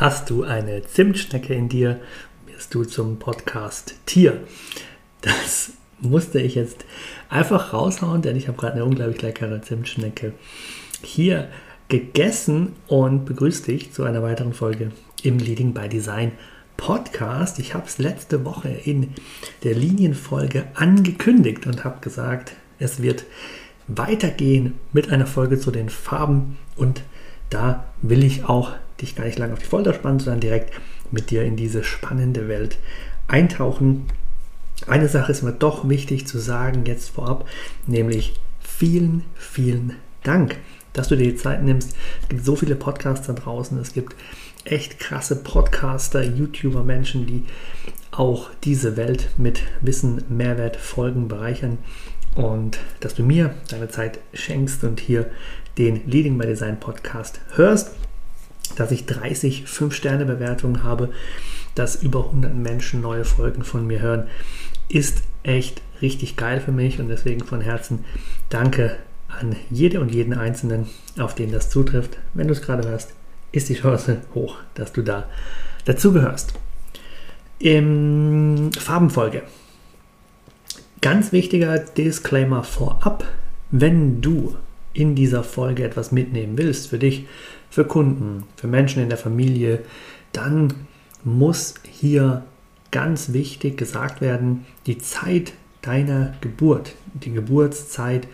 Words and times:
Hast 0.00 0.30
du 0.30 0.44
eine 0.44 0.84
Zimtschnecke 0.84 1.52
in 1.54 1.68
dir, 1.68 1.98
wirst 2.46 2.72
du 2.72 2.84
zum 2.84 3.18
Podcast 3.18 3.96
Tier. 4.06 4.44
Das 5.22 5.72
musste 5.98 6.40
ich 6.40 6.54
jetzt 6.54 6.84
einfach 7.28 7.72
raushauen, 7.72 8.22
denn 8.22 8.36
ich 8.36 8.46
habe 8.46 8.56
gerade 8.56 8.74
eine 8.74 8.84
unglaublich 8.84 9.20
leckere 9.22 9.60
Zimtschnecke 9.60 10.34
hier 11.02 11.48
gegessen 11.88 12.76
und 12.86 13.24
begrüße 13.24 13.64
dich 13.64 13.92
zu 13.92 14.04
einer 14.04 14.22
weiteren 14.22 14.52
Folge 14.52 14.92
im 15.24 15.38
Leading 15.38 15.74
by 15.74 15.88
Design 15.88 16.30
Podcast. 16.76 17.58
Ich 17.58 17.74
habe 17.74 17.88
es 17.88 17.98
letzte 17.98 18.44
Woche 18.44 18.68
in 18.68 19.14
der 19.64 19.74
Linienfolge 19.74 20.66
angekündigt 20.74 21.66
und 21.66 21.82
habe 21.82 21.98
gesagt, 22.02 22.52
es 22.78 23.02
wird 23.02 23.24
weitergehen 23.88 24.74
mit 24.92 25.10
einer 25.10 25.26
Folge 25.26 25.58
zu 25.58 25.72
den 25.72 25.88
Farben 25.88 26.56
und 26.76 27.02
da 27.50 27.88
will 28.00 28.22
ich 28.22 28.44
auch 28.44 28.74
dich 29.00 29.14
gar 29.14 29.24
nicht 29.24 29.38
lange 29.38 29.52
auf 29.52 29.58
die 29.58 29.66
Folter 29.66 29.94
spannen, 29.94 30.20
sondern 30.20 30.40
direkt 30.40 30.72
mit 31.10 31.30
dir 31.30 31.44
in 31.44 31.56
diese 31.56 31.84
spannende 31.84 32.48
Welt 32.48 32.78
eintauchen. 33.26 34.06
Eine 34.86 35.08
Sache 35.08 35.32
ist 35.32 35.42
mir 35.42 35.52
doch 35.52 35.88
wichtig 35.88 36.26
zu 36.26 36.38
sagen 36.38 36.84
jetzt 36.86 37.10
vorab, 37.10 37.48
nämlich 37.86 38.34
vielen, 38.60 39.24
vielen 39.34 39.94
Dank, 40.22 40.56
dass 40.92 41.08
du 41.08 41.16
dir 41.16 41.30
die 41.30 41.36
Zeit 41.36 41.62
nimmst. 41.62 41.94
Es 42.22 42.28
gibt 42.28 42.44
so 42.44 42.56
viele 42.56 42.76
Podcasts 42.76 43.26
da 43.26 43.32
draußen, 43.32 43.78
es 43.78 43.92
gibt 43.92 44.14
echt 44.64 44.98
krasse 44.98 45.36
Podcaster, 45.36 46.22
YouTuber, 46.22 46.84
Menschen, 46.84 47.26
die 47.26 47.44
auch 48.10 48.50
diese 48.64 48.96
Welt 48.96 49.30
mit 49.36 49.62
Wissen, 49.80 50.24
Mehrwert, 50.28 50.76
Folgen 50.76 51.28
bereichern 51.28 51.78
und 52.34 52.78
dass 53.00 53.14
du 53.14 53.22
mir 53.22 53.54
deine 53.70 53.88
Zeit 53.88 54.18
schenkst 54.32 54.84
und 54.84 55.00
hier 55.00 55.30
den 55.76 56.08
Leading 56.08 56.38
by 56.38 56.46
Design 56.46 56.80
Podcast 56.80 57.40
hörst 57.54 57.90
dass 58.76 58.90
ich 58.90 59.06
30 59.06 59.64
5-Sterne-Bewertungen 59.66 60.82
habe, 60.82 61.10
dass 61.74 62.02
über 62.02 62.24
100 62.26 62.54
Menschen 62.54 63.00
neue 63.00 63.24
Folgen 63.24 63.62
von 63.64 63.86
mir 63.86 64.00
hören, 64.00 64.26
ist 64.88 65.22
echt 65.42 65.82
richtig 66.00 66.36
geil 66.36 66.60
für 66.60 66.72
mich 66.72 66.98
und 66.98 67.08
deswegen 67.08 67.44
von 67.44 67.60
Herzen 67.60 68.04
danke 68.48 68.96
an 69.28 69.56
jede 69.70 70.00
und 70.00 70.12
jeden 70.12 70.34
Einzelnen, 70.34 70.86
auf 71.18 71.34
den 71.34 71.52
das 71.52 71.70
zutrifft. 71.70 72.18
Wenn 72.34 72.48
du 72.48 72.52
es 72.52 72.62
gerade 72.62 72.88
hörst, 72.88 73.12
ist 73.52 73.68
die 73.68 73.74
Chance 73.74 74.22
hoch, 74.34 74.56
dass 74.74 74.92
du 74.92 75.02
da 75.02 75.28
dazugehörst. 75.84 76.54
Im 77.58 78.70
Farbenfolge. 78.78 79.42
Ganz 81.00 81.32
wichtiger 81.32 81.78
Disclaimer 81.78 82.64
vorab, 82.64 83.24
wenn 83.70 84.20
du 84.20 84.56
in 84.92 85.14
dieser 85.14 85.44
Folge 85.44 85.84
etwas 85.84 86.12
mitnehmen 86.12 86.58
willst 86.58 86.88
für 86.88 86.98
dich, 86.98 87.26
für 87.70 87.84
Kunden, 87.84 88.44
für 88.56 88.66
Menschen 88.66 89.02
in 89.02 89.08
der 89.08 89.18
Familie, 89.18 89.80
dann 90.32 90.74
muss 91.24 91.74
hier 91.90 92.44
ganz 92.90 93.32
wichtig 93.32 93.76
gesagt 93.76 94.20
werden, 94.20 94.66
die 94.86 94.98
Zeit 94.98 95.52
deiner 95.82 96.34
Geburt, 96.40 96.94
die 97.14 97.32
Geburtszeit, 97.32 98.26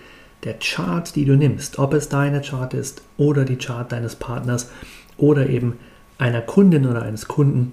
der 0.45 0.59
Chart, 0.59 1.15
die 1.17 1.25
du 1.25 1.37
nimmst, 1.37 1.79
ob 1.79 1.95
es 1.95 2.09
deine 2.09 2.43
Chart 2.43 2.75
ist 2.75 3.03
oder 3.17 3.45
die 3.45 3.57
Chart 3.57 3.91
deines 3.91 4.17
Partners 4.17 4.71
oder 5.17 5.49
eben 5.49 5.79
einer 6.19 6.43
Kundin 6.43 6.87
oder 6.87 7.03
eines 7.03 7.29
Kunden, 7.29 7.73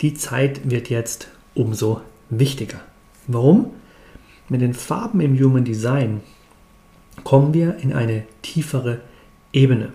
die 0.00 0.14
Zeit 0.14 0.70
wird 0.70 0.90
jetzt 0.90 1.28
umso 1.54 2.00
wichtiger. 2.30 2.80
Warum? 3.26 3.70
Mit 4.48 4.60
den 4.60 4.74
Farben 4.74 5.20
im 5.20 5.38
Human 5.38 5.64
Design 5.64 6.20
kommen 7.24 7.54
wir 7.54 7.76
in 7.78 7.92
eine 7.92 8.24
tiefere 8.42 9.00
Ebene. 9.52 9.92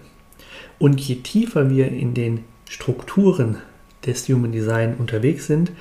Und 0.79 1.00
je 1.01 1.16
tiefer 1.16 1.69
wir 1.69 1.90
in 1.90 2.13
den 2.13 2.45
Strukturen 2.67 3.57
des 4.06 4.28
Human 4.29 4.51
Design 4.51 4.95
unterwegs 4.95 5.47
sind, 5.47 5.72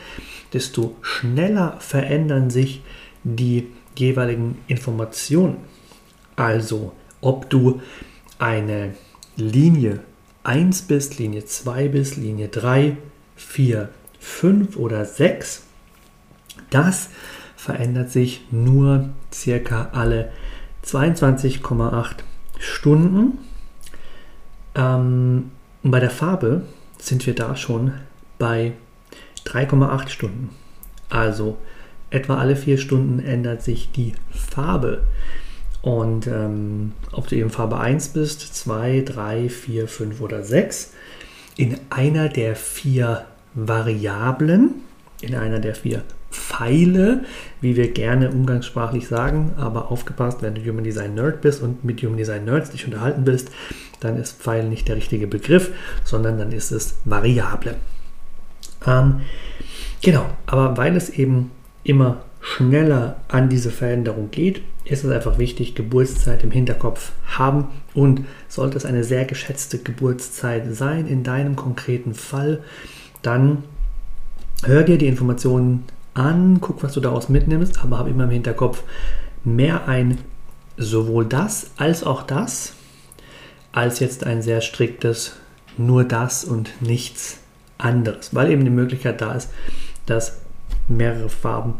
desto 0.52 0.96
schneller 1.02 1.76
verändern 1.80 2.50
sich 2.50 2.82
die 3.22 3.68
jeweiligen 3.96 4.58
Informationen. 4.66 5.58
Also, 6.36 6.92
ob 7.20 7.48
du 7.50 7.80
eine 8.38 8.94
Linie 9.36 10.00
1 10.44 10.82
bist, 10.82 11.18
Linie 11.18 11.44
2 11.44 11.88
bist, 11.88 12.16
Linie 12.16 12.48
3, 12.48 12.96
4, 13.36 13.88
5 14.18 14.76
oder 14.76 15.04
6, 15.04 15.64
das 16.70 17.10
verändert 17.56 18.10
sich 18.10 18.42
nur 18.50 19.10
circa 19.32 19.90
alle 19.92 20.32
22,8 20.84 22.16
Stunden 22.58 23.38
ähm, 24.74 25.50
und 25.82 25.90
bei 25.90 26.00
der 26.00 26.10
Farbe 26.10 26.62
sind 26.98 27.26
wir 27.26 27.34
da 27.34 27.56
schon 27.56 27.92
bei 28.38 28.72
3,8 29.46 30.08
Stunden. 30.08 30.50
Also 31.08 31.56
etwa 32.10 32.38
alle 32.38 32.56
vier 32.56 32.78
Stunden 32.78 33.20
ändert 33.20 33.62
sich 33.62 33.90
die 33.92 34.14
Farbe. 34.30 35.04
Und 35.80 36.26
ähm, 36.26 36.92
ob 37.12 37.28
du 37.28 37.36
eben 37.36 37.50
Farbe 37.50 37.78
1 37.78 38.08
bist, 38.08 38.40
2, 38.54 39.02
3, 39.06 39.48
4, 39.48 39.88
5 39.88 40.20
oder 40.20 40.42
6, 40.42 40.92
in 41.56 41.78
einer 41.90 42.28
der 42.28 42.56
vier 42.56 43.26
Variablen, 43.54 44.74
in 45.20 45.34
einer 45.34 45.60
der 45.60 45.74
vier 45.74 46.02
Pfeile, 46.30 47.24
wie 47.60 47.76
wir 47.76 47.92
gerne 47.92 48.30
umgangssprachlich 48.30 49.08
sagen, 49.08 49.52
aber 49.56 49.90
aufgepasst, 49.90 50.42
wenn 50.42 50.54
du 50.54 50.60
Human 50.62 50.84
Design 50.84 51.14
Nerd 51.14 51.40
bist 51.40 51.62
und 51.62 51.84
mit 51.84 52.02
Human 52.02 52.18
Design 52.18 52.44
Nerds 52.44 52.70
dich 52.70 52.84
unterhalten 52.84 53.24
bist, 53.24 53.50
dann 54.00 54.16
ist 54.16 54.40
Pfeil 54.40 54.68
nicht 54.68 54.88
der 54.88 54.96
richtige 54.96 55.26
Begriff, 55.26 55.70
sondern 56.04 56.38
dann 56.38 56.52
ist 56.52 56.70
es 56.70 56.98
Variable. 57.04 57.76
Ähm, 58.86 59.20
genau, 60.02 60.26
aber 60.46 60.76
weil 60.76 60.96
es 60.96 61.10
eben 61.10 61.50
immer 61.82 62.22
schneller 62.40 63.16
an 63.28 63.48
diese 63.48 63.70
Veränderung 63.70 64.30
geht, 64.30 64.62
ist 64.84 65.04
es 65.04 65.10
einfach 65.10 65.38
wichtig, 65.38 65.74
Geburtszeit 65.74 66.42
im 66.44 66.50
Hinterkopf 66.50 67.12
haben 67.26 67.68
und 67.94 68.24
sollte 68.48 68.76
es 68.76 68.86
eine 68.86 69.04
sehr 69.04 69.24
geschätzte 69.24 69.78
Geburtszeit 69.78 70.74
sein 70.74 71.06
in 71.06 71.24
deinem 71.24 71.56
konkreten 71.56 72.14
Fall, 72.14 72.62
dann 73.22 73.64
hör 74.64 74.82
dir 74.82 74.98
die 74.98 75.08
Informationen 75.08 75.84
an, 76.18 76.58
guck, 76.60 76.82
was 76.82 76.92
du 76.92 77.00
daraus 77.00 77.28
mitnimmst, 77.28 77.82
aber 77.82 77.98
habe 77.98 78.10
immer 78.10 78.24
im 78.24 78.30
Hinterkopf 78.30 78.82
mehr 79.44 79.88
ein 79.88 80.18
sowohl 80.76 81.24
das 81.24 81.70
als 81.76 82.04
auch 82.04 82.22
das 82.22 82.74
als 83.72 84.00
jetzt 84.00 84.24
ein 84.24 84.42
sehr 84.42 84.60
striktes 84.60 85.36
nur 85.76 86.04
das 86.04 86.44
und 86.44 86.70
nichts 86.80 87.38
anderes, 87.76 88.34
weil 88.34 88.50
eben 88.50 88.64
die 88.64 88.70
Möglichkeit 88.70 89.20
da 89.20 89.34
ist, 89.34 89.50
dass 90.06 90.40
mehrere 90.88 91.28
Farben 91.28 91.74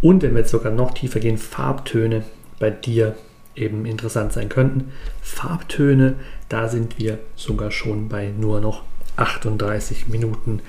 und 0.00 0.22
wenn 0.22 0.32
wir 0.32 0.40
jetzt 0.40 0.50
sogar 0.50 0.72
noch 0.72 0.92
tiefer 0.94 1.20
gehen, 1.20 1.38
Farbtöne 1.38 2.24
bei 2.58 2.70
dir 2.70 3.16
eben 3.54 3.86
interessant 3.86 4.32
sein 4.32 4.48
könnten. 4.48 4.92
Farbtöne, 5.22 6.16
da 6.48 6.68
sind 6.68 6.98
wir 6.98 7.18
sogar 7.34 7.70
schon 7.70 8.08
bei 8.08 8.28
nur 8.28 8.60
noch 8.60 8.82
38 9.16 10.08
Minuten 10.08 10.60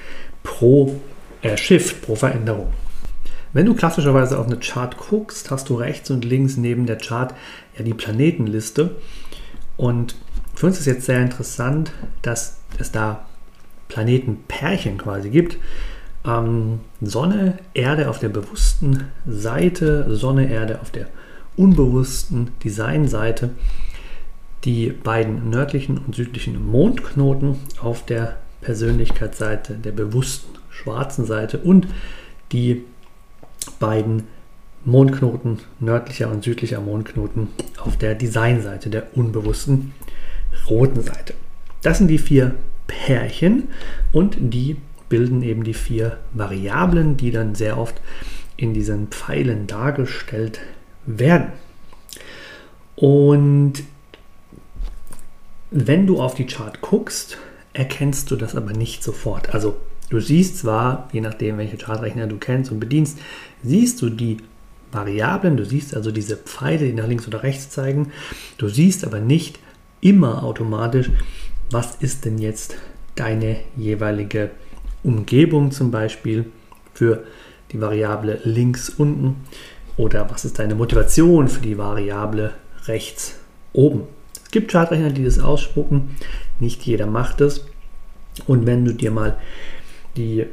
pro 0.44 1.00
äh, 1.42 1.57
Shift, 1.57 2.01
pro 2.01 2.15
Veränderung. 2.15 2.74
Wenn 3.53 3.65
du 3.65 3.73
klassischerweise 3.73 4.38
auf 4.38 4.45
eine 4.45 4.57
Chart 4.57 4.97
guckst, 4.97 5.51
hast 5.51 5.69
du 5.69 5.75
rechts 5.75 6.11
und 6.11 6.25
links 6.25 6.57
neben 6.57 6.85
der 6.85 6.97
Chart 6.97 7.33
ja 7.77 7.83
die 7.83 7.94
Planetenliste. 7.94 8.95
Und 9.77 10.15
für 10.55 10.67
uns 10.67 10.79
ist 10.79 10.85
jetzt 10.85 11.05
sehr 11.05 11.21
interessant, 11.21 11.91
dass 12.21 12.59
es 12.79 12.91
da 12.91 13.25
Planetenpärchen 13.88 14.97
quasi 14.97 15.29
gibt. 15.29 15.57
Ähm, 16.25 16.79
Sonne, 17.01 17.59
Erde 17.73 18.09
auf 18.09 18.19
der 18.19 18.29
bewussten 18.29 19.05
Seite, 19.25 20.15
Sonne, 20.15 20.49
Erde 20.51 20.81
auf 20.81 20.91
der 20.91 21.07
unbewussten 21.55 22.51
Designseite, 22.63 23.51
die 24.63 24.89
beiden 24.89 25.49
nördlichen 25.49 25.97
und 25.97 26.15
südlichen 26.15 26.65
Mondknoten 26.65 27.57
auf 27.81 28.05
der 28.05 28.38
Persönlichkeitsseite, 28.61 29.75
der 29.75 29.91
bewussten 29.91 30.57
schwarzen 30.69 31.25
Seite 31.25 31.59
und 31.59 31.88
die 32.51 32.83
beiden 33.79 34.24
Mondknoten, 34.85 35.59
nördlicher 35.79 36.29
und 36.29 36.44
südlicher 36.44 36.79
Mondknoten 36.79 37.50
auf 37.77 37.97
der 37.97 38.15
Designseite, 38.15 38.89
der 38.89 39.18
unbewussten 39.18 39.94
roten 40.69 41.01
Seite. 41.01 41.33
Das 41.81 41.97
sind 41.97 42.07
die 42.07 42.18
vier 42.18 42.56
Pärchen 42.88 43.68
und 44.12 44.38
die 44.39 44.77
bilden 45.09 45.41
eben 45.41 45.63
die 45.63 45.74
vier 45.74 46.18
Variablen, 46.33 47.18
die 47.18 47.31
dann 47.31 47.56
sehr 47.56 47.77
oft 47.77 47.95
in 48.56 48.74
diesen 48.74 49.07
Pfeilen 49.07 49.68
dargestellt 49.68 50.59
werden. 51.06 51.51
Und 52.95 53.83
wenn 55.69 56.07
du 56.07 56.21
auf 56.21 56.33
die 56.33 56.47
Chart 56.47 56.81
guckst, 56.81 57.38
erkennst 57.73 58.31
du 58.31 58.35
das 58.35 58.56
aber 58.56 58.73
nicht 58.73 59.03
sofort. 59.03 59.53
Also 59.53 59.77
du 60.09 60.19
siehst 60.19 60.57
zwar, 60.57 61.09
je 61.12 61.21
nachdem, 61.21 61.57
welche 61.57 61.77
Chartrechner 61.77 62.27
du 62.27 62.38
kennst 62.38 62.71
und 62.71 62.80
bedienst, 62.80 63.19
siehst 63.63 64.01
du 64.01 64.09
die 64.09 64.38
Variablen, 64.92 65.57
du 65.57 65.65
siehst 65.65 65.95
also 65.95 66.12
diese 66.12 66.38
Pfeile, 66.38 66.86
die 66.86 66.94
nach 66.94 67.07
links 67.07 67.27
oder 67.27 67.44
rechts 67.44 67.69
zeigen, 67.69 68.12
du 68.57 68.69
siehst 68.69 69.06
aber 69.06 69.19
nicht 69.19 69.59
immer 70.01 70.44
automatisch, 70.44 71.09
was 71.71 71.95
ist 71.95 72.25
denn 72.25 72.38
jetzt 72.38 72.75
deine 73.15 73.57
jeweilige 73.75 74.51
Umgebung 75.04 75.71
zum 75.71 75.92
Beispiel 75.92 76.45
für 76.94 77.24
die 77.71 77.81
Variable 77.81 78.39
links 78.44 78.89
unten 78.89 79.36
oder 79.98 80.30
was 80.30 80.45
ist 80.45 80.59
deine 80.59 80.75
Motivation 80.75 81.48
für 81.48 81.62
die 81.62 81.77
Variable 81.77 82.54
rechts 82.86 83.36
oben. 83.74 84.04
Es 84.44 84.51
gibt 84.51 84.71
Chartrechner, 84.71 85.09
die 85.09 85.25
das 85.25 85.39
ausspucken, 85.39 86.15
nicht 86.59 86.83
jeder 86.83 87.07
macht 87.07 87.42
es. 87.42 87.65
Und 88.45 88.65
wenn 88.65 88.86
du 88.86 88.94
dir 88.94 89.12
mal 89.12 89.38
die 90.17 90.45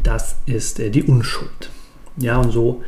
das 0.02 0.36
ist 0.46 0.80
äh, 0.80 0.90
die 0.90 1.04
Unschuld. 1.04 1.70
Ja, 2.16 2.38
und 2.38 2.50
so 2.50 2.82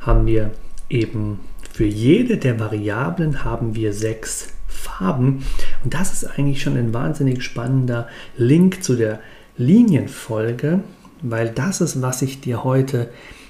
haben 0.00 0.26
wir 0.26 0.50
eben 0.90 1.40
für 1.72 1.86
jede 1.86 2.36
der 2.36 2.60
Variablen 2.60 3.44
haben 3.44 3.74
wir 3.74 3.92
sechs 3.92 4.48
Farben. 4.68 5.44
Und 5.82 5.94
das 5.94 6.12
ist 6.12 6.24
eigentlich 6.24 6.62
schon 6.62 6.76
ein 6.76 6.94
wahnsinnig 6.94 7.42
spannender 7.42 8.08
Link 8.36 8.84
zu 8.84 8.94
der 8.94 9.20
Linienfolge, 9.56 10.80
weil 11.22 11.50
das 11.50 11.80
ist, 11.80 12.02
was 12.02 12.22
ich 12.22 12.40
dir 12.40 12.64
heute 12.64 13.08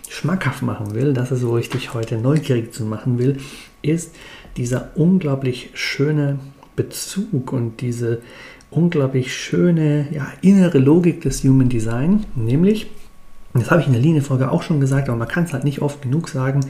schmackhaft 0.08 0.62
machen 0.62 0.94
will, 0.94 1.12
das 1.12 1.32
ist, 1.32 1.46
wo 1.46 1.58
ich 1.58 1.70
dich 1.70 1.93
heute 1.93 2.17
neugierig 2.17 2.72
zu 2.72 2.84
machen 2.84 3.19
will, 3.19 3.38
ist 3.82 4.14
dieser 4.56 4.90
unglaublich 4.94 5.70
schöne 5.75 6.38
Bezug 6.76 7.52
und 7.52 7.81
diese 7.81 8.22
unglaublich 8.70 9.34
schöne 9.34 10.08
ja, 10.12 10.26
innere 10.40 10.78
Logik 10.78 11.20
des 11.22 11.43
Human 11.44 11.69
Design, 11.69 12.25
nämlich, 12.34 12.87
das 13.62 13.71
habe 13.71 13.81
ich 13.81 13.87
in 13.87 13.93
der 13.93 14.03
Linienfolge 14.03 14.51
auch 14.51 14.62
schon 14.62 14.81
gesagt, 14.81 15.09
aber 15.09 15.19
man 15.19 15.29
kann 15.29 15.45
es 15.45 15.53
halt 15.53 15.65
nicht 15.65 15.83
oft 15.83 16.03
genug 16.03 16.29
sagen, 16.29 16.61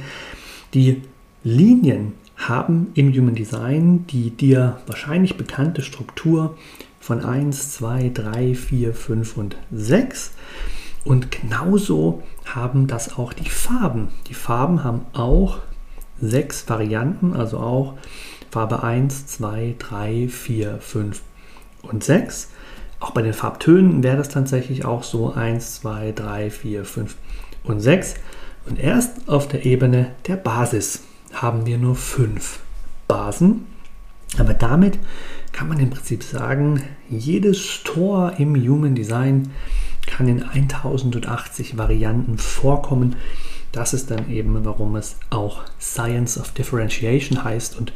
die 0.75 1.03
Linien 1.43 2.13
haben 2.37 2.89
im 2.95 3.13
Human 3.13 3.35
Design 3.35 4.07
die 4.09 4.31
dir 4.31 4.79
wahrscheinlich 4.87 5.37
bekannte 5.37 5.83
Struktur 5.83 6.57
von 7.01 7.25
1, 7.25 7.73
2, 7.73 8.11
3, 8.15 8.55
4, 8.55 8.95
5 8.95 9.37
und 9.37 9.57
6. 9.73 10.33
Und 11.05 11.31
genauso 11.31 12.23
haben 12.47 12.87
das 12.87 13.19
auch 13.19 13.35
die 13.35 13.51
Farben. 13.51 14.09
Die 14.29 14.35
Farben 14.35 14.85
haben 14.85 15.03
auch 15.13 15.59
sechs 16.21 16.69
Varianten, 16.69 17.35
also 17.35 17.59
auch 17.59 17.95
Farbe 18.51 18.83
1, 18.83 19.27
2, 19.27 19.75
3, 19.79 20.29
4, 20.29 20.79
5 20.81 21.21
und 21.83 22.05
6. 22.05 22.51
Auch 23.05 23.11
bei 23.11 23.21
den 23.21 23.35
Farbtönen 23.35 24.03
wäre 24.03 24.17
das 24.17 24.31
tatsächlich 24.31 24.87
auch 24.87 25.03
so 25.03 25.35
1, 25.35 25.75
2, 25.83 26.13
3, 26.13 26.49
4, 26.49 26.85
5 26.87 27.17
und 27.65 27.81
6. 27.81 28.15
Und 28.65 28.79
erst 28.79 29.29
auf 29.29 29.47
der 29.47 29.67
Ebene 29.67 30.13
der 30.27 30.37
Basis 30.37 31.03
haben 31.35 31.67
wir 31.67 31.77
nur 31.77 31.97
fünf 31.97 32.61
Basen. 33.07 33.67
Aber 34.39 34.55
damit 34.55 34.99
kann 35.53 35.69
man 35.69 35.81
im 35.81 35.91
Prinzip 35.91 36.23
sagen, 36.23 36.83
jedes 37.11 37.83
Tor 37.85 38.37
im 38.39 38.57
Human 38.57 38.95
Design 38.95 39.53
kann 40.07 40.27
in 40.27 40.43
1080 40.43 41.77
Varianten 41.77 42.39
vorkommen. 42.39 43.17
Das 43.71 43.93
ist 43.93 44.11
dann 44.11 44.31
eben, 44.31 44.65
warum 44.65 44.97
es 44.97 45.17
auch 45.29 45.65
Science 45.79 46.39
of 46.39 46.53
Differentiation 46.53 47.45
heißt 47.45 47.77
und 47.77 47.93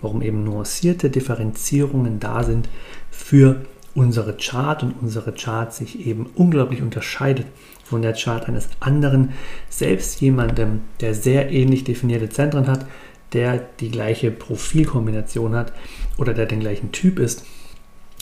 warum 0.00 0.22
eben 0.22 0.44
nuancierte 0.44 1.10
Differenzierungen 1.10 2.20
da 2.20 2.42
sind 2.42 2.70
für 3.10 3.66
unsere 3.96 4.36
Chart 4.36 4.82
und 4.82 4.94
unsere 5.00 5.32
Chart 5.32 5.72
sich 5.72 6.06
eben 6.06 6.26
unglaublich 6.36 6.82
unterscheidet 6.82 7.46
von 7.82 8.02
der 8.02 8.12
Chart 8.12 8.46
eines 8.46 8.68
anderen. 8.78 9.32
Selbst 9.70 10.20
jemandem, 10.20 10.82
der 11.00 11.14
sehr 11.14 11.50
ähnlich 11.50 11.82
definierte 11.82 12.28
Zentren 12.28 12.68
hat, 12.68 12.86
der 13.32 13.58
die 13.80 13.90
gleiche 13.90 14.30
Profilkombination 14.30 15.56
hat 15.56 15.72
oder 16.18 16.34
der 16.34 16.46
den 16.46 16.60
gleichen 16.60 16.92
Typ 16.92 17.18
ist, 17.18 17.44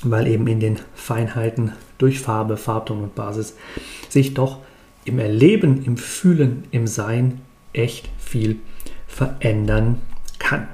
weil 0.05 0.29
eben 0.29 0.47
in 0.47 0.61
den 0.61 0.79
Feinheiten 0.95 1.73
durch 1.99 2.21
Farbe, 2.21 2.57
Farbton 2.57 3.03
und 3.03 3.15
Basis 3.15 3.57
sich 4.09 4.33
doch 4.33 4.61
im 5.05 5.19
Erleben, 5.19 5.85
im 5.85 5.97
Fühlen, 5.97 6.65
im 6.71 6.87
Sein 6.87 7.41
echt 7.73 8.09
viel 8.19 8.59
verändern 9.09 10.01
kann. 10.39 10.69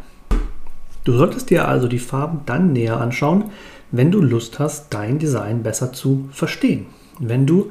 Du 1.05 1.15
solltest 1.17 1.49
dir 1.49 1.67
also 1.67 1.89
die 1.89 1.99
Farben 1.99 2.41
dann 2.45 2.73
näher 2.73 3.01
anschauen, 3.01 3.45
wenn 3.93 4.11
du 4.11 4.21
Lust 4.21 4.59
hast, 4.59 4.87
dein 4.91 5.19
Design 5.19 5.63
besser 5.63 5.93
zu 5.93 6.29
verstehen. 6.33 6.87
Wenn 7.19 7.47
du 7.47 7.71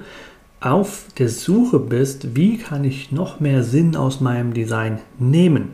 auf 0.60 1.06
der 1.18 1.30
Suche 1.30 1.80
bist, 1.80 2.36
wie 2.36 2.58
kann 2.58 2.84
ich 2.84 3.12
noch 3.12 3.40
mehr 3.40 3.64
Sinn 3.64 3.96
aus 3.96 4.20
meinem 4.20 4.54
Design 4.54 5.00
nehmen? 5.18 5.74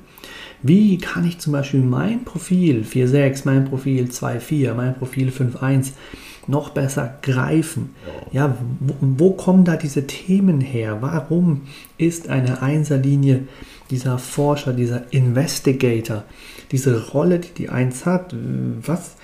Wie 0.61 0.97
kann 0.97 1.25
ich 1.25 1.39
zum 1.39 1.53
Beispiel 1.53 1.81
mein 1.81 2.23
Profil 2.23 2.83
4.6, 2.83 3.41
mein 3.45 3.65
Profil 3.65 4.05
2.4, 4.05 4.73
mein 4.73 4.95
Profil 4.95 5.29
5.1 5.29 5.91
noch 6.47 6.69
besser 6.69 7.17
greifen. 7.21 7.95
Ja, 8.31 8.57
wo, 8.79 8.95
wo 8.99 9.31
kommen 9.31 9.65
da 9.65 9.75
diese 9.75 10.07
Themen 10.07 10.61
her? 10.61 10.97
Warum 11.01 11.63
ist 11.97 12.29
eine 12.29 12.61
Einserlinie 12.61 13.47
dieser 13.89 14.17
Forscher, 14.17 14.73
dieser 14.73 15.11
Investigator, 15.11 16.23
diese 16.71 17.09
Rolle, 17.09 17.39
die 17.39 17.53
die 17.53 17.69
Eins 17.69 18.05
hat? 18.05 18.35
Was, 18.81 19.15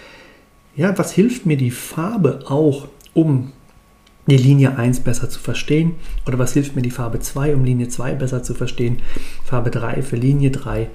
ja, 0.75 0.98
was 0.98 1.12
hilft 1.12 1.46
mir 1.46 1.58
die 1.58 1.72
Farbe 1.72 2.44
auch, 2.48 2.88
um 3.13 3.51
die 4.28 4.38
Linie 4.38 4.78
1 4.78 5.01
besser 5.01 5.30
zu 5.30 5.40
verstehen? 5.40 5.96
Oder 6.28 6.40
was 6.40 6.54
hilft 6.54 6.75
mir 6.75 6.82
die 6.82 6.92
Farbe 6.92 7.20
2, 7.20 7.56
um 7.56 7.66
Linie 7.66 7.90
2 7.90 8.13
besser 8.16 8.44
zu 8.44 8.54
verstehen? 8.54 9.01
Farbe 9.44 9.72
3 9.72 10.01
für 10.01 10.16
Linie 10.16 10.51
3, 10.51 10.90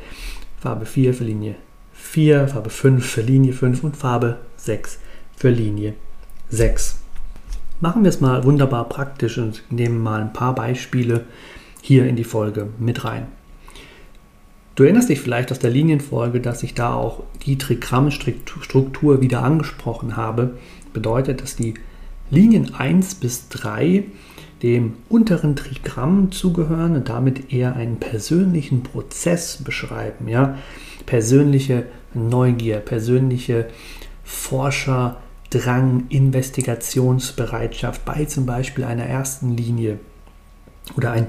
Farbe 0.60 0.86
4 0.86 1.14
für 1.14 1.24
Linie 1.24 1.56
4, 1.92 2.48
Farbe 2.48 2.70
5 2.70 3.04
für 3.04 3.22
Linie 3.22 3.52
5 3.52 3.84
und 3.84 3.96
Farbe 3.96 4.38
6 4.56 4.98
für 5.36 5.50
Linie 5.50 5.94
6. 6.48 7.00
Machen 7.80 8.04
wir 8.04 8.08
es 8.08 8.20
mal 8.20 8.44
wunderbar 8.44 8.88
praktisch 8.88 9.36
und 9.36 9.62
nehmen 9.70 9.98
mal 9.98 10.22
ein 10.22 10.32
paar 10.32 10.54
Beispiele 10.54 11.24
hier 11.82 12.06
in 12.06 12.16
die 12.16 12.24
Folge 12.24 12.68
mit 12.78 13.04
rein. 13.04 13.26
Du 14.76 14.84
erinnerst 14.84 15.08
dich 15.08 15.20
vielleicht 15.20 15.50
aus 15.50 15.58
der 15.58 15.70
Linienfolge, 15.70 16.40
dass 16.40 16.62
ich 16.62 16.74
da 16.74 16.92
auch 16.94 17.22
die 17.46 17.56
Trigrammstruktur 17.56 19.22
wieder 19.22 19.42
angesprochen 19.42 20.18
habe. 20.18 20.58
Bedeutet, 20.92 21.40
dass 21.40 21.56
die 21.56 21.74
Linien 22.30 22.74
1 22.74 23.14
bis 23.16 23.48
3 23.48 24.04
dem 24.62 24.94
unteren 25.08 25.56
Trigramm 25.56 26.30
zugehören 26.30 26.94
und 26.94 27.08
damit 27.08 27.54
eher 27.54 27.74
einen 27.74 27.96
persönlichen 27.96 28.82
Prozess 28.82 29.62
beschreiben. 29.64 30.28
Ja? 30.28 30.58
Persönliche 31.06 31.86
Neugier, 32.12 32.80
persönliche 32.80 33.68
Forscherdrang, 34.24 36.04
Investigationsbereitschaft 36.10 38.04
bei 38.04 38.26
zum 38.26 38.44
Beispiel 38.44 38.84
einer 38.84 39.04
ersten 39.04 39.56
Linie 39.56 39.98
oder 40.96 41.12
ein 41.12 41.28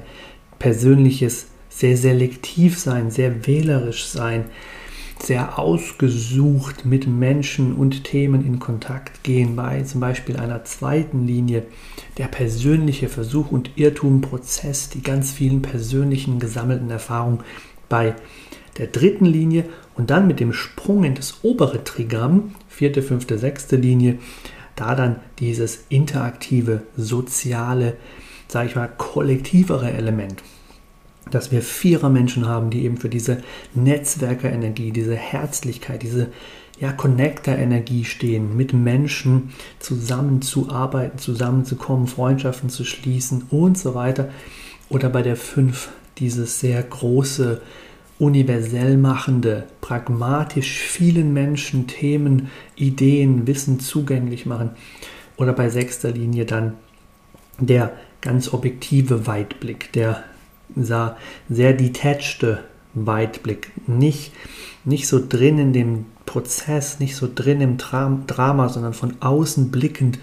persönliches 0.60 1.48
sehr 1.78 1.96
selektiv 1.96 2.80
sein, 2.80 3.12
sehr 3.12 3.46
wählerisch 3.46 4.08
sein, 4.08 4.46
sehr 5.22 5.60
ausgesucht 5.60 6.86
mit 6.86 7.06
Menschen 7.08 7.76
und 7.76 8.04
Themen 8.04 8.44
in 8.44 8.58
Kontakt 8.58 9.24
gehen, 9.24 9.56
bei 9.56 9.84
zum 9.84 10.02
Beispiel 10.02 10.38
einer 10.38 10.64
zweiten 10.64 11.28
Linie 11.28 11.64
der 12.18 12.30
persönliche 12.30 13.10
Versuch 13.10 13.52
und 13.52 13.72
Irrtumprozess, 13.76 14.90
die 14.90 15.04
ganz 15.04 15.32
vielen 15.32 15.62
persönlichen 15.62 16.40
gesammelten 16.40 16.90
Erfahrungen 16.90 17.42
bei 17.90 18.16
der 18.80 18.88
dritten 18.88 19.26
Linie 19.26 19.66
und 19.96 20.10
dann 20.10 20.26
mit 20.26 20.40
dem 20.40 20.54
Sprung 20.54 21.04
in 21.04 21.14
das 21.14 21.44
obere 21.44 21.84
Trigramm, 21.84 22.56
vierte, 22.68 23.04
fünfte, 23.04 23.38
sechste 23.38 23.76
Linie, 23.76 24.18
da 24.76 24.96
dann 24.96 25.18
dieses 25.38 25.86
interaktive, 25.90 26.82
soziale, 26.96 27.98
sage 28.48 28.70
ich 28.70 28.76
mal, 28.76 28.90
kollektivere 28.98 29.92
Element 29.92 30.42
dass 31.32 31.52
wir 31.52 31.62
vierer 31.62 32.10
Menschen 32.10 32.48
haben, 32.48 32.70
die 32.70 32.84
eben 32.84 32.98
für 32.98 33.10
diese 33.10 33.42
Netzwerkerenergie, 33.74 34.92
diese 34.92 35.16
Herzlichkeit, 35.16 36.04
diese 36.04 36.30
ja, 36.80 36.92
Connector-Energie 36.92 38.06
stehen, 38.06 38.56
mit 38.56 38.74
Menschen 38.74 39.54
zusammenzuarbeiten, 39.80 41.18
zusammenzukommen, 41.18 42.08
Freundschaften 42.08 42.70
zu 42.70 42.84
schließen 42.84 43.48
und 43.50 43.78
so 43.78 43.96
weiter. 43.96 44.30
Oder 44.90 45.10
bei 45.10 45.22
der 45.22 45.36
5 45.36 45.90
dieses 46.18 46.60
sehr 46.60 46.82
große, 46.82 47.62
universell 48.20 48.98
machende, 48.98 49.66
pragmatisch 49.82 50.80
vielen 50.80 51.34
Menschen 51.34 51.88
Themen, 51.88 52.50
Ideen, 52.76 53.46
Wissen 53.46 53.80
zugänglich 53.80 54.46
machen. 54.46 54.72
Oder 55.36 55.54
bei 55.54 55.70
sechster 55.70 56.12
Linie 56.12 56.46
dann 56.46 56.74
der 57.60 57.94
ganz 58.22 58.54
objektive 58.54 59.28
Weitblick, 59.28 59.92
der 59.94 60.24
dieser 60.76 61.18
sehr 61.50 61.74
detached 61.74 62.46
Weitblick, 62.94 63.72
nicht, 63.88 64.34
nicht 64.86 65.08
so 65.08 65.22
drin 65.28 65.60
in 65.60 65.74
dem 65.74 66.06
Prozess, 66.26 67.00
nicht 67.00 67.16
so 67.16 67.30
drin 67.34 67.62
im 67.62 67.78
Drama, 67.78 68.70
sondern 68.70 68.94
von 68.94 69.16
außen 69.20 69.72
blickend, 69.72 70.20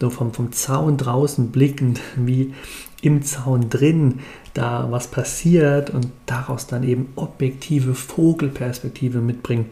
so 0.00 0.10
vom, 0.10 0.32
vom 0.32 0.52
Zaun 0.52 0.96
draußen 0.96 1.50
blickend, 1.50 2.00
wie 2.16 2.54
im 3.00 3.22
Zaun 3.22 3.70
drin 3.70 4.20
da 4.54 4.88
was 4.90 5.06
passiert 5.08 5.90
und 5.90 6.08
daraus 6.26 6.66
dann 6.66 6.82
eben 6.82 7.08
objektive 7.14 7.94
Vogelperspektive 7.94 9.20
mitbringen. 9.20 9.66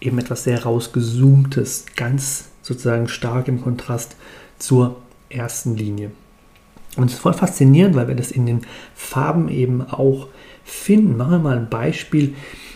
Eben 0.00 0.18
etwas 0.18 0.44
sehr 0.44 0.62
rausgezoomtes, 0.62 1.86
ganz 1.96 2.48
sozusagen 2.62 3.08
stark 3.08 3.48
im 3.48 3.60
Kontrast 3.60 4.16
zur 4.58 4.96
ersten 5.28 5.76
Linie. 5.76 6.12
Und 6.96 7.06
es 7.06 7.14
ist 7.14 7.20
voll 7.20 7.34
faszinierend, 7.34 7.94
weil 7.94 8.08
wir 8.08 8.16
das 8.16 8.30
in 8.30 8.46
den 8.46 8.62
Farben 8.94 9.48
eben 9.48 9.82
auch 9.82 10.28
finden. 10.64 11.16
Machen 11.16 11.32
wir 11.32 11.38
mal 11.38 11.56
ein 11.56 11.70
Beispiel 11.70 12.34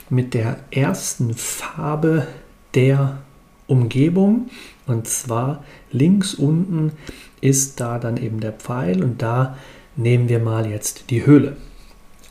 mit 0.08 0.34
der 0.34 0.58
ersten 0.70 1.34
Farbe 1.34 2.26
der 2.74 3.18
Umgebung. 3.66 4.50
Und 4.86 5.08
zwar 5.08 5.64
links 5.90 6.34
unten 6.34 6.92
ist 7.40 7.80
da 7.80 7.98
dann 7.98 8.16
eben 8.16 8.40
der 8.40 8.52
Pfeil 8.52 9.02
und 9.02 9.22
da 9.22 9.56
nehmen 9.96 10.28
wir 10.28 10.38
mal 10.38 10.68
jetzt 10.68 11.10
die 11.10 11.26
Höhle. 11.26 11.56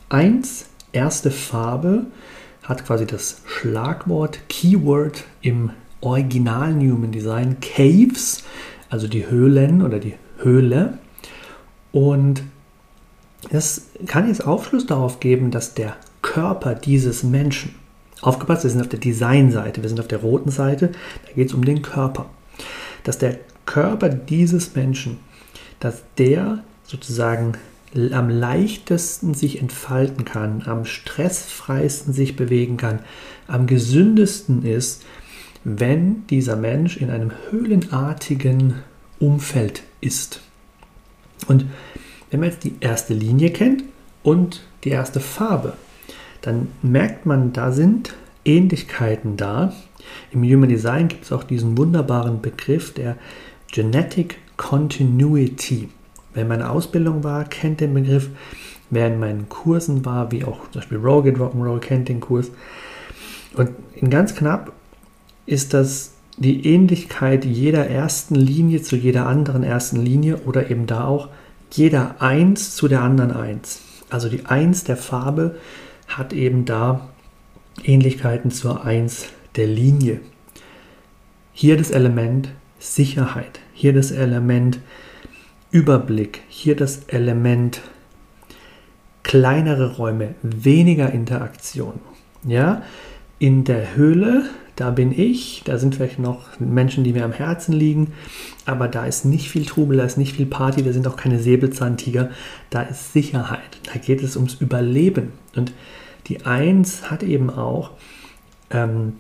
Eins, 0.10 0.68
erste 0.92 1.32
Farbe, 1.32 2.06
hat 2.63 2.86
quasi 2.86 3.06
das 3.06 3.42
Schlagwort, 3.46 4.40
Keyword 4.48 5.25
im 5.42 5.72
Original 6.02 6.74
Newman 6.74 7.12
Design 7.12 7.58
Caves, 7.60 8.44
also 8.90 9.08
die 9.08 9.28
Höhlen 9.28 9.82
oder 9.82 10.00
die 10.00 10.16
Höhle. 10.38 10.98
Und 11.94 12.44
das 13.52 13.84
kann 14.08 14.28
jetzt 14.28 14.46
Aufschluss 14.46 14.86
darauf 14.86 15.22
geben, 15.22 15.52
dass 15.52 15.76
der 15.76 15.96
Körper 16.22 16.76
dieses 16.76 17.24
Menschen, 17.24 17.76
aufgepasst, 18.22 18.64
wir 18.64 18.72
sind 18.72 18.82
auf 18.82 18.90
der 18.90 19.00
Designseite, 19.00 19.82
wir 19.82 19.90
sind 19.90 20.00
auf 20.00 20.08
der 20.08 20.20
roten 20.20 20.50
Seite, 20.50 20.92
da 21.28 21.34
geht 21.34 21.50
es 21.50 21.54
um 21.54 21.64
den 21.64 21.82
Körper, 21.82 22.26
dass 23.04 23.18
der 23.18 23.38
Körper 23.66 24.10
dieses 24.10 24.76
Menschen, 24.76 25.20
dass 25.80 26.04
der 26.18 26.64
sozusagen 26.84 27.54
am 28.12 28.30
leichtesten 28.30 29.34
sich 29.36 29.62
entfalten 29.62 30.26
kann, 30.26 30.64
am 30.66 30.86
stressfreisten 30.86 32.12
sich 32.14 32.36
bewegen 32.36 32.78
kann, 32.78 33.00
am 33.48 33.68
gesündesten 33.68 34.66
ist, 34.66 35.04
wenn 35.64 36.26
dieser 36.28 36.56
Mensch 36.56 36.98
in 36.98 37.12
einem 37.12 37.32
höhlenartigen 37.52 38.76
Umfeld 39.20 39.84
ist. 40.02 40.42
Und 41.48 41.66
wenn 42.32 42.40
man 42.40 42.50
jetzt 42.50 42.64
die 42.64 42.76
erste 42.80 43.14
Linie 43.14 43.52
kennt 43.52 43.84
und 44.24 44.64
die 44.84 44.90
erste 44.90 45.20
Farbe, 45.20 45.74
dann 46.42 46.70
merkt 46.82 47.26
man, 47.26 47.54
da 47.54 47.72
sind 47.72 48.14
Ähnlichkeiten 48.46 49.38
da. 49.38 49.74
Im 50.32 50.44
Human 50.44 50.70
Design 50.70 51.08
gibt 51.08 51.26
es 51.26 51.32
auch 51.32 51.44
diesen 51.44 51.78
wunderbaren 51.78 52.42
Begriff 52.42 52.94
der 52.94 53.18
Genetic 53.72 54.38
Continuity. 54.58 55.90
Wer 56.34 56.44
in 56.44 56.50
meiner 56.50 56.72
Ausbildung 56.72 57.24
war, 57.24 57.46
kennt 57.46 57.80
den 57.80 57.94
Begriff. 57.94 58.30
Wer 58.90 59.08
in 59.08 59.20
meinen 59.20 59.50
Kursen 59.50 60.06
war, 60.06 60.32
wie 60.32 60.44
auch 60.44 60.70
zum 60.72 60.82
Beispiel 60.82 60.98
Rogan 60.98 61.36
Rock'n'Roll, 61.36 61.80
kennt 61.80 62.10
den 62.10 62.20
Kurs. 62.20 62.52
Und 63.56 63.70
in 63.96 64.10
ganz 64.10 64.36
knapp 64.36 64.74
ist 65.46 65.74
das 65.74 66.12
die 66.38 66.66
Ähnlichkeit 66.66 67.46
jeder 67.46 67.88
ersten 67.88 68.36
Linie 68.36 68.82
zu 68.82 68.96
jeder 68.96 69.28
anderen 69.28 69.63
ersten 69.63 69.98
Linie 69.98 70.38
oder 70.46 70.70
eben 70.70 70.88
da 70.88 71.06
auch 71.06 71.30
jeder 71.72 72.22
Eins 72.22 72.75
zu 72.75 72.88
der 72.88 73.02
anderen 73.02 73.32
Eins. 73.32 73.82
Also 74.10 74.30
die 74.30 74.46
Eins 74.46 74.84
der 74.84 74.98
Farbe 74.98 75.56
hat 76.08 76.34
eben 76.34 76.66
da 76.66 77.10
Ähnlichkeiten 77.84 78.52
zur 78.52 78.86
Eins 78.86 79.28
der 79.56 79.68
Linie. 79.68 80.20
Hier 81.54 81.78
das 81.78 81.92
Element 81.92 82.50
Sicherheit, 82.80 83.60
hier 83.74 83.94
das 83.94 84.12
Element 84.12 84.80
Überblick, 85.72 86.42
hier 86.50 86.75
das 86.75 87.04
Element 87.08 87.82
kleinere 89.24 89.96
Räume, 89.96 90.36
weniger 90.42 91.12
Interaktion. 91.12 92.00
Ja, 92.46 92.84
in 93.40 93.63
der 93.63 93.96
Höhle 93.96 94.46
da 94.75 94.89
bin 94.89 95.18
ich, 95.18 95.62
da 95.65 95.77
sind 95.77 95.96
vielleicht 95.96 96.20
noch 96.20 96.60
Menschen, 96.60 97.03
die 97.03 97.13
mir 97.13 97.25
am 97.25 97.32
Herzen 97.32 97.74
liegen, 97.74 98.13
aber 98.65 98.88
da 98.88 99.06
ist 99.06 99.25
nicht 99.25 99.50
viel 99.50 99.65
Trubel, 99.65 99.98
da 99.98 100.03
ist 100.03 100.18
nicht 100.18 100.36
viel 100.36 100.46
Party, 100.46 100.82
da 100.82 100.92
sind 100.92 101.08
auch 101.08 101.15
keine 101.15 101.39
Säbelzahntiger, 101.39 102.32
da 102.70 102.82
ist 102.82 103.13
Sicherheit, 103.13 103.80
da 103.92 104.00
geht 104.00 104.24
es 104.24 104.36
ums 104.36 104.56
Überleben. 104.56 105.34
Und 105.56 105.74
die 106.27 106.46
Eins 106.46 107.12
hat 107.12 107.22
eben 107.24 107.50
auch, 107.50 107.92
ähm, 108.72 109.13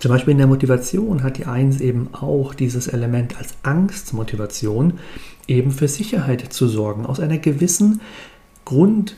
zum 0.00 0.10
Beispiel 0.10 0.32
in 0.32 0.38
der 0.38 0.46
Motivation 0.46 1.22
hat 1.22 1.38
die 1.38 1.46
Eins 1.46 1.80
eben 1.80 2.08
auch 2.12 2.52
dieses 2.52 2.88
Element 2.88 3.38
als 3.38 3.54
Angstmotivation, 3.62 4.94
eben 5.46 5.70
für 5.70 5.88
Sicherheit 5.88 6.52
zu 6.52 6.66
sorgen, 6.66 7.06
aus 7.06 7.20
einer 7.20 7.38
gewissen 7.38 8.00
Grund- 8.64 9.16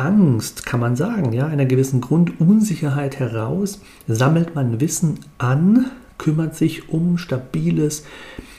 Angst, 0.00 0.64
kann 0.64 0.80
man 0.80 0.96
sagen, 0.96 1.32
ja, 1.32 1.46
einer 1.46 1.66
gewissen 1.66 2.00
Grundunsicherheit 2.00 3.18
heraus, 3.18 3.80
sammelt 4.08 4.54
man 4.54 4.80
Wissen 4.80 5.20
an, 5.38 5.90
kümmert 6.16 6.56
sich 6.56 6.88
um 6.88 7.18
stabiles, 7.18 8.04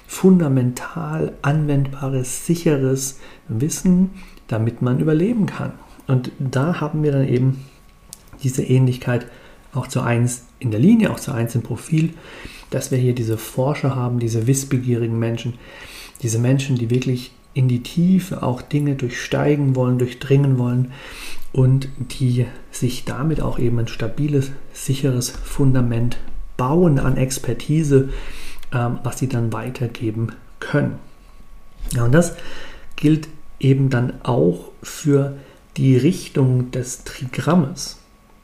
fundamental 0.08 1.34
anwendbares, 1.42 2.46
sicheres 2.46 3.20
Wissen, 3.48 4.12
damit 4.48 4.82
man 4.82 5.00
überleben 5.00 5.48
kann. 5.48 5.74
Und 6.08 6.32
da 6.38 6.80
haben 6.80 7.02
wir 7.04 7.12
dann 7.12 7.28
eben 7.28 7.66
diese 8.44 8.64
Ähnlichkeit 8.64 9.26
auch 9.74 9.88
zu 9.88 10.02
eins 10.02 10.46
in 10.60 10.70
der 10.70 10.80
Linie, 10.80 11.12
auch 11.12 11.20
zu 11.20 11.32
eins 11.32 11.56
im 11.56 11.64
Profil, 11.64 12.14
dass 12.70 12.92
wir 12.92 12.98
hier 12.98 13.16
diese 13.16 13.38
Forscher 13.38 13.96
haben, 13.96 14.20
diese 14.20 14.48
wissbegierigen 14.48 15.18
Menschen, 15.18 15.56
diese 16.22 16.40
Menschen, 16.40 16.78
die 16.78 16.90
wirklich 16.90 17.32
in 17.54 17.68
die 17.68 17.84
Tiefe 17.84 18.44
auch 18.44 18.62
Dinge 18.62 18.96
durchsteigen 18.96 19.76
wollen, 19.76 19.98
durchdringen 19.98 20.58
wollen 20.58 20.92
und 21.52 21.90
die 21.98 22.46
sich 22.72 23.04
damit 23.06 23.42
auch 23.42 23.60
eben 23.60 23.80
ein 23.80 23.88
stabiles, 23.88 24.52
sicheres 24.74 25.30
Fundament 25.30 26.18
bauen 26.58 27.00
an 27.00 27.18
Expertise, 27.18 28.10
ähm, 28.74 29.00
was 29.04 29.20
sie 29.20 29.28
dann 29.28 29.52
weitergeben 29.52 30.34
können. 30.60 31.00
Ja, 31.94 32.06
und 32.06 32.14
das 32.14 32.36
gilt 32.96 33.28
eben 33.60 33.90
dann 33.90 34.14
auch 34.24 34.72
für 34.82 35.36
die 35.78 35.98
Richtung 35.98 36.72
des 36.72 37.04
Trigrammes. 37.04 37.98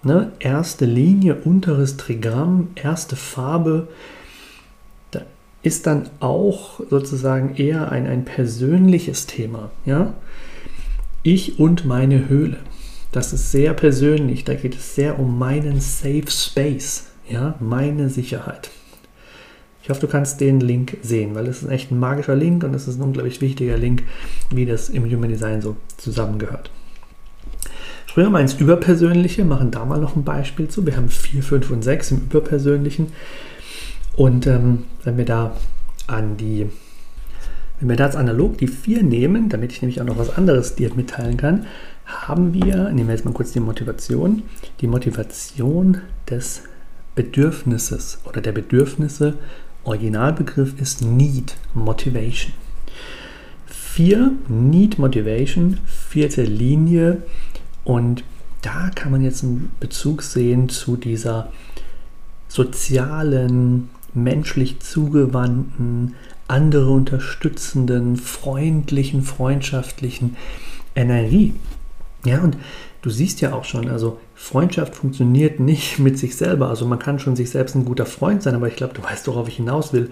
Ne? 0.03 0.31
Erste 0.39 0.85
Linie, 0.85 1.35
unteres 1.35 1.97
Trigramm, 1.97 2.69
erste 2.75 3.15
Farbe, 3.15 3.87
ist 5.67 5.85
dann 5.85 6.09
auch 6.21 6.79
sozusagen 6.89 7.55
eher 7.55 7.91
ein, 7.91 8.07
ein 8.07 8.23
persönliches 8.23 9.27
Thema. 9.27 9.69
Ja? 9.85 10.13
Ich 11.23 11.59
und 11.59 11.85
meine 11.85 12.29
Höhle. 12.29 12.57
Das 13.11 13.33
ist 13.33 13.51
sehr 13.51 13.73
persönlich, 13.73 14.45
da 14.45 14.53
geht 14.53 14.75
es 14.75 14.95
sehr 14.95 15.19
um 15.19 15.37
meinen 15.37 15.81
Safe 15.81 16.29
Space, 16.29 17.07
ja, 17.29 17.55
meine 17.59 18.09
Sicherheit. 18.09 18.69
Ich 19.83 19.89
hoffe, 19.89 20.01
du 20.01 20.07
kannst 20.07 20.39
den 20.39 20.59
Link 20.59 20.97
sehen, 21.01 21.35
weil 21.35 21.47
es 21.47 21.63
ist 21.63 21.69
echt 21.69 21.91
ein 21.91 21.99
magischer 21.99 22.35
Link 22.35 22.63
und 22.63 22.73
es 22.73 22.87
ist 22.87 22.99
ein 22.99 23.03
unglaublich 23.03 23.41
wichtiger 23.41 23.77
Link, 23.77 24.03
wie 24.53 24.65
das 24.65 24.89
im 24.89 25.03
Human 25.05 25.29
Design 25.29 25.61
so 25.61 25.75
zusammengehört. 25.97 26.71
Springen 28.05 28.27
wir 28.27 28.31
mal 28.31 28.41
ins 28.41 28.53
Überpersönliche, 28.53 29.43
machen 29.43 29.71
da 29.71 29.83
mal 29.85 29.99
noch 29.99 30.15
ein 30.15 30.23
Beispiel 30.23 30.67
zu. 30.67 30.85
Wir 30.85 30.95
haben 30.95 31.09
4, 31.09 31.43
5 31.43 31.71
und 31.71 31.83
6 31.83 32.11
im 32.11 32.17
Überpersönlichen. 32.17 33.07
Und 34.17 34.47
ähm, 34.47 34.85
wenn 35.03 35.17
wir 35.17 35.25
da 35.25 35.55
an 36.07 36.35
die, 36.35 36.69
wenn 37.79 37.87
wir 37.87 37.95
da 37.95 38.05
jetzt 38.05 38.17
analog 38.17 38.57
die 38.57 38.67
4 38.67 39.03
nehmen, 39.03 39.47
damit 39.47 39.71
ich 39.71 39.81
nämlich 39.81 40.01
auch 40.01 40.05
noch 40.05 40.17
was 40.17 40.35
anderes 40.35 40.75
dir 40.75 40.93
mitteilen 40.95 41.37
kann, 41.37 41.67
haben 42.05 42.53
wir, 42.53 42.89
nehmen 42.89 43.07
wir 43.07 43.15
jetzt 43.15 43.25
mal 43.25 43.33
kurz 43.33 43.51
die 43.51 43.59
Motivation, 43.59 44.43
die 44.81 44.87
Motivation 44.87 45.99
des 46.29 46.63
Bedürfnisses 47.15 48.19
oder 48.25 48.41
der 48.41 48.51
Bedürfnisse 48.51 49.35
Originalbegriff 49.83 50.79
ist 50.81 51.01
Need 51.01 51.55
Motivation. 51.73 52.53
Vier, 53.65 54.33
Need 54.47 54.99
Motivation, 54.99 55.77
vierte 55.85 56.43
Linie. 56.43 57.21
Und 57.83 58.23
da 58.63 58.89
kann 58.93 59.11
man 59.11 59.21
jetzt 59.21 59.43
einen 59.43 59.71
Bezug 59.79 60.23
sehen 60.23 60.69
zu 60.69 60.97
dieser 60.97 61.51
sozialen, 62.49 63.89
menschlich 64.17 64.79
zugewandten, 64.79 66.15
andere 66.47 66.89
unterstützenden, 66.89 68.17
freundlichen, 68.17 69.21
freundschaftlichen 69.21 70.35
Energie. 70.95 71.53
Ja, 72.25 72.41
und 72.41 72.57
du 73.01 73.09
siehst 73.09 73.41
ja 73.41 73.53
auch 73.53 73.63
schon, 73.63 73.89
also 73.89 74.19
Freundschaft 74.35 74.95
funktioniert 74.95 75.59
nicht 75.59 75.99
mit 75.99 76.17
sich 76.17 76.35
selber. 76.35 76.69
Also 76.69 76.85
man 76.85 76.99
kann 76.99 77.19
schon 77.19 77.35
sich 77.35 77.49
selbst 77.49 77.75
ein 77.75 77.85
guter 77.85 78.05
Freund 78.05 78.43
sein, 78.43 78.55
aber 78.55 78.67
ich 78.67 78.75
glaube, 78.75 78.93
du 78.93 79.03
weißt, 79.03 79.27
worauf 79.27 79.47
ich 79.47 79.57
hinaus 79.57 79.93
will. 79.93 80.11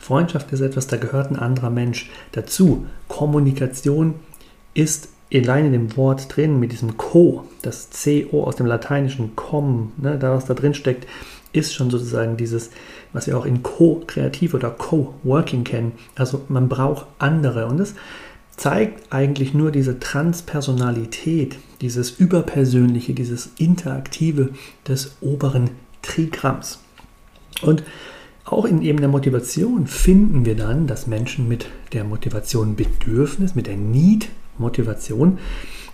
Freundschaft 0.00 0.52
ist 0.52 0.60
etwas, 0.60 0.86
da 0.86 0.96
gehört 0.96 1.30
ein 1.30 1.38
anderer 1.38 1.70
Mensch 1.70 2.10
dazu. 2.32 2.86
Kommunikation 3.08 4.14
ist 4.74 5.08
allein 5.32 5.66
in 5.66 5.72
dem 5.72 5.96
Wort 5.96 6.34
drin, 6.34 6.60
mit 6.60 6.72
diesem 6.72 6.96
Co, 6.96 7.44
das 7.62 7.88
CO 7.90 8.44
aus 8.44 8.56
dem 8.56 8.66
lateinischen 8.66 9.34
com, 9.36 9.92
ne, 9.96 10.18
da 10.18 10.32
was 10.32 10.44
da 10.44 10.54
drin 10.54 10.74
steckt, 10.74 11.08
ist 11.52 11.74
schon 11.74 11.90
sozusagen 11.90 12.36
dieses, 12.36 12.70
was 13.14 13.26
wir 13.26 13.38
auch 13.38 13.46
in 13.46 13.62
Co-Kreativ 13.62 14.52
oder 14.52 14.70
Co-Working 14.70 15.64
kennen. 15.64 15.92
Also 16.14 16.42
man 16.48 16.68
braucht 16.68 17.06
andere 17.18 17.66
und 17.66 17.78
das 17.78 17.94
zeigt 18.56 19.12
eigentlich 19.12 19.54
nur 19.54 19.70
diese 19.70 19.98
Transpersonalität, 19.98 21.56
dieses 21.80 22.10
Überpersönliche, 22.10 23.14
dieses 23.14 23.50
Interaktive 23.56 24.50
des 24.86 25.16
oberen 25.20 25.70
Trigramms. 26.02 26.80
Und 27.62 27.82
auch 28.44 28.64
in 28.64 28.82
eben 28.82 28.98
der 28.98 29.08
Motivation 29.08 29.86
finden 29.86 30.44
wir 30.44 30.54
dann, 30.54 30.86
dass 30.86 31.06
Menschen 31.06 31.48
mit 31.48 31.66
der 31.92 32.04
Motivation 32.04 32.76
Bedürfnis, 32.76 33.54
mit 33.54 33.66
der 33.66 33.76
Need-Motivation, 33.76 35.38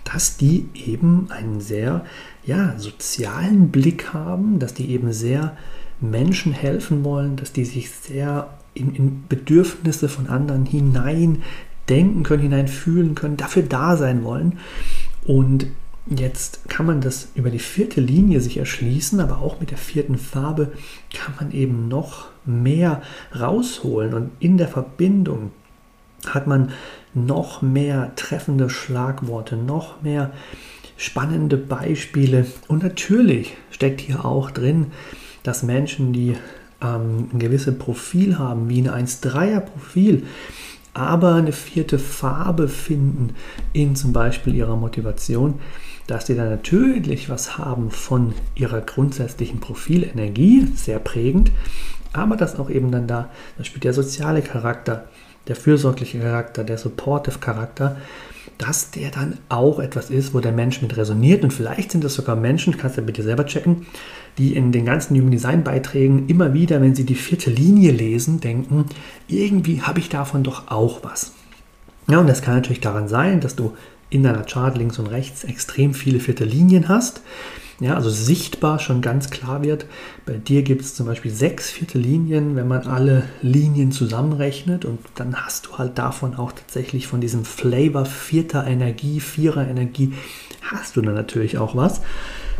dass 0.03 0.37
die 0.37 0.65
eben 0.73 1.27
einen 1.29 1.61
sehr 1.61 2.05
ja, 2.43 2.77
sozialen 2.77 3.69
Blick 3.69 4.13
haben, 4.13 4.59
dass 4.59 4.73
die 4.73 4.89
eben 4.89 5.13
sehr 5.13 5.55
Menschen 6.01 6.51
helfen 6.51 7.03
wollen, 7.03 7.35
dass 7.35 7.53
die 7.53 7.65
sich 7.65 7.91
sehr 7.91 8.49
in, 8.73 8.95
in 8.95 9.23
Bedürfnisse 9.27 10.09
von 10.09 10.27
anderen 10.27 10.65
hinein 10.65 11.43
denken 11.89 12.23
können, 12.23 12.43
hineinfühlen 12.43 13.15
können, 13.15 13.37
dafür 13.37 13.63
da 13.63 13.97
sein 13.97 14.23
wollen. 14.23 14.59
Und 15.25 15.67
jetzt 16.07 16.67
kann 16.69 16.85
man 16.85 17.01
das 17.01 17.29
über 17.35 17.49
die 17.49 17.59
vierte 17.59 18.01
Linie 18.01 18.41
sich 18.41 18.57
erschließen, 18.57 19.19
aber 19.19 19.39
auch 19.39 19.59
mit 19.59 19.71
der 19.71 19.77
vierten 19.77 20.17
Farbe 20.17 20.71
kann 21.13 21.35
man 21.39 21.51
eben 21.51 21.87
noch 21.87 22.29
mehr 22.45 23.01
rausholen. 23.37 24.13
Und 24.13 24.31
in 24.39 24.57
der 24.57 24.67
Verbindung 24.67 25.51
hat 26.25 26.47
man 26.47 26.71
noch 27.13 27.61
mehr 27.61 28.13
treffende 28.15 28.69
Schlagworte, 28.69 29.55
noch 29.55 30.01
mehr 30.01 30.31
spannende 30.97 31.57
Beispiele. 31.57 32.45
Und 32.67 32.83
natürlich 32.83 33.57
steckt 33.71 34.01
hier 34.01 34.23
auch 34.23 34.51
drin, 34.51 34.87
dass 35.43 35.63
Menschen, 35.63 36.13
die 36.13 36.37
ähm, 36.81 37.29
ein 37.33 37.39
gewisses 37.39 37.77
Profil 37.77 38.37
haben, 38.37 38.69
wie 38.69 38.87
ein 38.87 39.07
1-3er-Profil, 39.07 40.23
aber 40.93 41.35
eine 41.35 41.53
vierte 41.53 41.99
Farbe 41.99 42.67
finden 42.67 43.35
in 43.73 43.95
zum 43.95 44.11
Beispiel 44.13 44.55
ihrer 44.55 44.75
Motivation, 44.75 45.59
dass 46.07 46.27
sie 46.27 46.35
da 46.35 46.43
natürlich 46.49 47.29
was 47.29 47.57
haben 47.57 47.91
von 47.91 48.33
ihrer 48.55 48.81
grundsätzlichen 48.81 49.59
Profilenergie, 49.59 50.67
sehr 50.75 50.99
prägend, 50.99 51.51
aber 52.11 52.35
dass 52.35 52.59
auch 52.59 52.69
eben 52.69 52.91
dann 52.91 53.07
da, 53.07 53.29
da 53.57 53.63
spielt 53.63 53.85
der 53.85 53.93
soziale 53.93 54.41
Charakter, 54.41 55.05
der 55.47 55.55
fürsorgliche 55.55 56.19
Charakter, 56.19 56.63
der 56.63 56.77
supportive 56.77 57.39
Charakter, 57.39 57.97
dass 58.61 58.91
der 58.91 59.09
dann 59.09 59.39
auch 59.49 59.79
etwas 59.79 60.09
ist, 60.09 60.33
wo 60.33 60.39
der 60.39 60.51
Mensch 60.51 60.81
mit 60.81 60.95
resoniert. 60.95 61.43
Und 61.43 61.51
vielleicht 61.51 61.91
sind 61.91 62.03
das 62.03 62.13
sogar 62.13 62.35
Menschen, 62.35 62.77
kannst 62.77 62.97
du 62.97 63.01
bitte 63.01 63.23
selber 63.23 63.45
checken, 63.45 63.87
die 64.37 64.55
in 64.55 64.71
den 64.71 64.85
ganzen 64.85 65.17
Human 65.17 65.31
Design 65.31 65.63
Beiträgen 65.63 66.27
immer 66.27 66.53
wieder, 66.53 66.79
wenn 66.81 66.95
sie 66.95 67.05
die 67.05 67.15
vierte 67.15 67.49
Linie 67.49 67.91
lesen, 67.91 68.39
denken, 68.39 68.85
irgendwie 69.27 69.81
habe 69.81 69.99
ich 69.99 70.09
davon 70.09 70.43
doch 70.43 70.69
auch 70.69 71.03
was. 71.03 71.33
Ja, 72.07 72.19
und 72.19 72.27
das 72.27 72.41
kann 72.41 72.55
natürlich 72.55 72.81
daran 72.81 73.07
sein, 73.07 73.41
dass 73.41 73.55
du 73.55 73.73
in 74.09 74.23
deiner 74.23 74.43
Chart 74.43 74.77
links 74.77 74.99
und 74.99 75.07
rechts 75.07 75.43
extrem 75.43 75.93
viele 75.93 76.19
vierte 76.19 76.45
Linien 76.45 76.87
hast. 76.87 77.21
Ja, 77.81 77.95
also 77.95 78.11
sichtbar 78.11 78.77
schon 78.77 79.01
ganz 79.01 79.31
klar 79.31 79.63
wird. 79.63 79.87
Bei 80.27 80.33
dir 80.33 80.61
gibt 80.61 80.83
es 80.83 80.93
zum 80.93 81.07
Beispiel 81.07 81.31
sechs 81.31 81.71
vierte 81.71 81.97
Linien, 81.97 82.55
wenn 82.55 82.67
man 82.67 82.85
alle 82.85 83.23
Linien 83.41 83.91
zusammenrechnet 83.91 84.85
und 84.85 84.99
dann 85.15 85.35
hast 85.35 85.65
du 85.65 85.77
halt 85.79 85.97
davon 85.97 86.35
auch 86.35 86.51
tatsächlich 86.51 87.07
von 87.07 87.21
diesem 87.21 87.43
Flavor 87.43 88.05
vierter 88.05 88.67
Energie, 88.67 89.19
vierer 89.19 89.67
Energie, 89.67 90.13
hast 90.61 90.95
du 90.95 91.01
dann 91.01 91.15
natürlich 91.15 91.57
auch 91.57 91.75
was. 91.75 92.01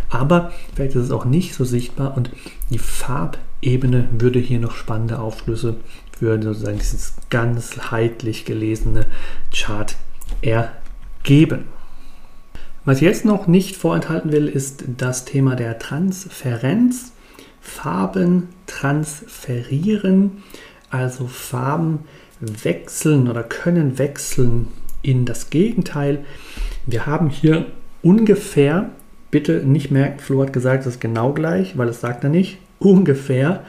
Aber 0.10 0.54
vielleicht 0.74 0.96
ist 0.96 1.04
es 1.04 1.12
auch 1.12 1.26
nicht 1.26 1.54
so 1.54 1.66
sichtbar 1.66 2.18
und 2.18 2.32
die 2.72 2.80
Farbebene 2.80 4.10
würde 4.18 4.40
hier 4.40 4.60
noch 4.60 4.76
spannende 4.76 5.20
Aufschlüsse 5.20 5.76
für 6.18 6.42
sozusagen 6.42 6.80
dieses 6.80 7.14
ganzheitlich 7.30 8.44
gelesene 8.44 9.06
Chart 9.54 9.96
ergeben. 10.42 11.66
Was 12.84 12.98
ich 12.98 13.04
jetzt 13.04 13.26
noch 13.26 13.46
nicht 13.48 13.76
vorenthalten 13.76 14.32
will, 14.32 14.48
ist 14.48 14.84
das 14.98 15.26
Thema 15.26 15.56
der 15.56 15.78
Transferenz. 15.78 17.12
Farben 17.62 18.50
transferieren, 18.66 20.42
also 20.90 21.28
Farben 21.28 22.00
wechseln 22.40 23.30
oder 23.30 23.44
können 23.44 24.00
wechseln 24.00 24.68
in 25.04 25.26
das 25.26 25.52
Gegenteil. 25.52 26.26
Wir 26.88 27.06
haben 27.06 27.30
hier 27.30 27.68
ungefähr, 28.02 28.90
bitte 29.30 29.64
nicht 29.64 29.92
merken, 29.92 30.20
Flo 30.20 30.42
hat 30.42 30.54
gesagt, 30.54 30.88
das 30.88 30.96
ist 30.96 31.02
genau 31.02 31.34
gleich, 31.34 31.78
weil 31.78 31.90
es 31.90 32.02
sagt 32.02 32.24
er 32.24 32.32
nicht, 32.32 32.58
ungefähr 32.80 33.64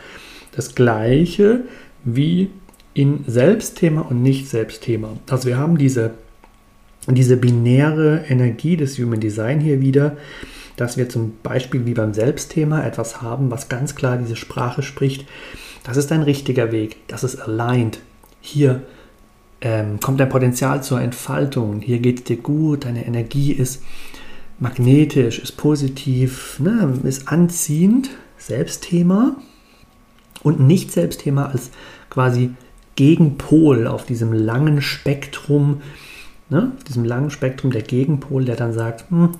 das 0.56 0.74
gleiche 0.74 1.64
wie 2.02 2.50
in 2.94 3.24
Selbstthema 3.26 4.00
und 4.00 4.22
Nicht-Selbstthema. 4.22 5.18
Also 5.28 5.48
wir 5.48 5.58
haben 5.58 5.76
diese 5.76 6.12
diese 7.08 7.36
binäre 7.36 8.24
Energie 8.28 8.76
des 8.76 8.98
Human 8.98 9.20
Design 9.20 9.60
hier 9.60 9.80
wieder, 9.80 10.16
dass 10.76 10.96
wir 10.96 11.08
zum 11.08 11.34
Beispiel 11.42 11.84
wie 11.86 11.94
beim 11.94 12.14
Selbstthema 12.14 12.82
etwas 12.84 13.20
haben, 13.22 13.50
was 13.50 13.68
ganz 13.68 13.94
klar 13.94 14.16
diese 14.16 14.36
Sprache 14.36 14.82
spricht, 14.82 15.26
das 15.84 15.96
ist 15.96 16.10
dein 16.10 16.22
richtiger 16.22 16.70
Weg, 16.70 16.96
das 17.08 17.24
ist 17.24 17.36
aligned. 17.36 17.98
Hier 18.40 18.82
ähm, 19.60 20.00
kommt 20.00 20.20
dein 20.20 20.28
Potenzial 20.28 20.82
zur 20.82 21.00
Entfaltung, 21.00 21.80
hier 21.80 21.98
geht 21.98 22.18
es 22.18 22.24
dir 22.24 22.36
gut, 22.36 22.84
deine 22.84 23.06
Energie 23.06 23.52
ist 23.52 23.82
magnetisch, 24.58 25.40
ist 25.40 25.56
positiv, 25.56 26.60
ne, 26.60 26.98
ist 27.02 27.28
anziehend, 27.28 28.10
Selbstthema 28.38 29.36
und 30.42 30.60
nicht 30.60 30.92
Selbstthema 30.92 31.46
als 31.46 31.70
quasi 32.10 32.50
Gegenpol 32.96 33.86
auf 33.86 34.04
diesem 34.04 34.32
langen 34.32 34.82
Spektrum, 34.82 35.80
ne, 36.52 36.72
diesem 36.86 37.04
langen 37.04 37.30
Spektrum 37.30 37.72
der 37.72 37.82
Gegenpol, 37.82 38.44
der 38.44 38.56
dann 38.56 38.72
sagt, 38.72 39.10
hm, 39.10 39.30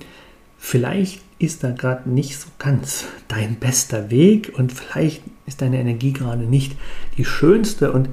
vielleicht 0.57 1.21
ist 1.39 1.63
da 1.63 1.71
gerade 1.71 2.09
nicht 2.09 2.37
so 2.39 2.47
ganz 2.59 3.05
dein 3.27 3.55
bester 3.55 4.09
Weg 4.09 4.53
und 4.57 4.71
vielleicht 4.71 5.21
ist 5.45 5.61
deine 5.61 5.79
Energie 5.79 6.13
gerade 6.13 6.43
nicht 6.43 6.75
die 7.17 7.25
schönste 7.25 7.91
und 7.91 8.09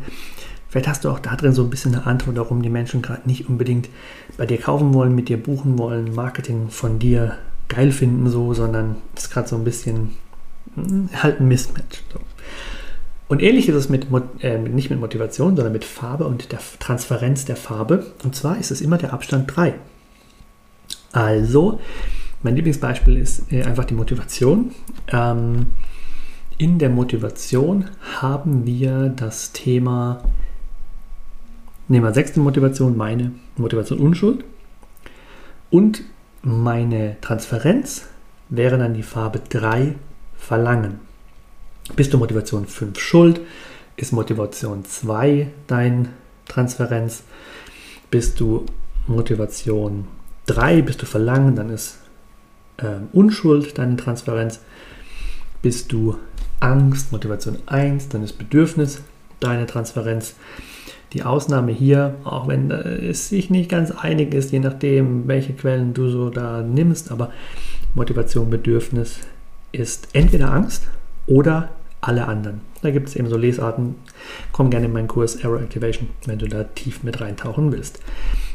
vielleicht 0.69 0.89
hast 0.89 1.05
du 1.05 1.11
auch 1.11 1.19
da 1.19 1.35
drin 1.37 1.53
so 1.53 1.65
ein 1.65 1.71
bisschen 1.71 1.95
eine 1.95 2.07
Antwort, 2.07 2.37
warum 2.37 2.63
die 2.63 2.71
Menschen 2.71 3.03
gerade 3.03 3.27
nicht 3.27 3.49
unbedingt 3.49 3.89
bei 4.37 4.47
dir 4.47 4.59
kaufen 4.59 4.95
wollen, 4.95 5.15
mit 5.15 5.29
dir 5.29 5.43
buchen 5.43 5.79
wollen, 5.79 6.15
Marketing 6.15 6.69
von 6.69 6.99
dir 6.99 7.37
geil 7.69 7.93
finden 7.93 8.29
so, 8.29 8.53
sondern 8.53 8.97
es 9.17 9.25
ist 9.25 9.31
gerade 9.31 9.49
so 9.49 9.57
ein 9.57 9.65
bisschen 9.65 10.11
hm, 10.75 11.09
halt 11.15 11.41
ein 11.41 11.49
Mismatch. 11.49 12.03
So. 12.13 12.21
Und 13.31 13.41
ähnlich 13.41 13.69
ist 13.69 13.77
es 13.77 13.89
mit, 13.89 14.09
äh, 14.41 14.59
nicht 14.59 14.91
mit 14.91 14.99
Motivation, 14.99 15.55
sondern 15.55 15.73
mit 15.73 15.85
Farbe 15.85 16.27
und 16.27 16.51
der 16.51 16.59
Transparenz 16.81 17.45
der 17.45 17.55
Farbe. 17.55 18.05
Und 18.25 18.35
zwar 18.35 18.59
ist 18.59 18.73
es 18.73 18.81
immer 18.81 18.99
der 18.99 19.13
Abstand 19.13 19.57
3. 19.57 19.75
Also, 21.13 21.79
mein 22.43 22.57
Lieblingsbeispiel 22.57 23.17
ist 23.17 23.53
äh, 23.53 23.63
einfach 23.63 23.85
die 23.85 23.95
Motivation. 23.95 24.73
Ähm, 25.13 25.67
in 26.59 26.81
der 26.81 26.91
Motivation 26.91 27.85
haben 28.21 28.67
wir 28.67 29.11
das 29.11 29.53
Thema, 29.53 30.25
nehmen 31.87 32.05
wir 32.05 32.13
sechste 32.13 32.41
Motivation, 32.41 32.97
meine 32.97 33.31
Motivation 33.57 34.01
Unschuld. 34.01 34.45
Und 35.71 36.03
meine 36.43 37.17
Transparenz 37.21 38.09
wäre 38.49 38.77
dann 38.77 38.95
die 38.95 39.05
Farbe 39.05 39.41
3, 39.49 39.95
Verlangen. 40.37 41.10
Bist 41.97 42.13
du 42.13 42.19
Motivation 42.19 42.67
5 42.67 42.99
schuld? 42.99 43.41
Ist 43.97 44.13
Motivation 44.13 44.85
2 44.85 45.49
dein 45.67 46.09
Transferenz? 46.47 47.25
Bist 48.11 48.41
du 48.41 48.67
Motivation 49.07 50.07
3, 50.47 50.83
bist 50.83 51.03
du 51.03 51.07
Verlangen, 51.07 51.57
dann 51.57 51.71
ist 51.71 51.99
äh, 52.79 52.87
Unschuld 53.13 53.79
deine 53.79 53.97
Transferenz. 53.97 54.61
Bist 55.63 55.93
du 55.93 56.17
Angst, 56.61 57.13
Motivation 57.13 57.59
1, 57.67 58.09
dann 58.09 58.23
ist 58.23 58.35
Bedürfnis 58.35 59.03
deine 59.41 59.67
Transferenz. 59.67 60.35
Die 61.13 61.25
Ausnahme 61.25 61.73
hier, 61.73 62.15
auch 62.25 62.47
wenn 62.49 62.71
äh, 62.71 63.09
es 63.09 63.29
sich 63.29 63.51
nicht 63.51 63.69
ganz 63.69 63.91
einig 63.91 64.33
ist, 64.33 64.53
je 64.53 64.61
nachdem, 64.61 65.27
welche 65.29 65.53
Quellen 65.53 65.93
du 65.93 66.09
so 66.09 66.31
da 66.31 66.63
nimmst, 66.63 67.11
aber 67.11 67.33
Motivation, 67.95 68.49
Bedürfnis 68.49 69.19
ist 69.73 70.09
entweder 70.13 70.53
Angst 70.53 70.85
oder 71.27 71.71
alle 72.01 72.27
anderen. 72.27 72.61
Da 72.83 72.91
gibt 72.91 73.09
es 73.09 73.17
eben 73.17 73.29
so 73.29 73.37
Lesarten. 73.37 73.97
Komm 74.53 74.71
gerne 74.71 74.87
in 74.87 74.93
meinen 74.93 75.09
Kurs 75.09 75.37
Error 75.37 75.61
Activation, 75.61 76.09
wenn 76.27 76.39
du 76.39 76.49
da 76.49 76.65
tief 76.65 77.03
mit 77.03 77.21
reintauchen 77.21 77.73
willst. 77.73 78.01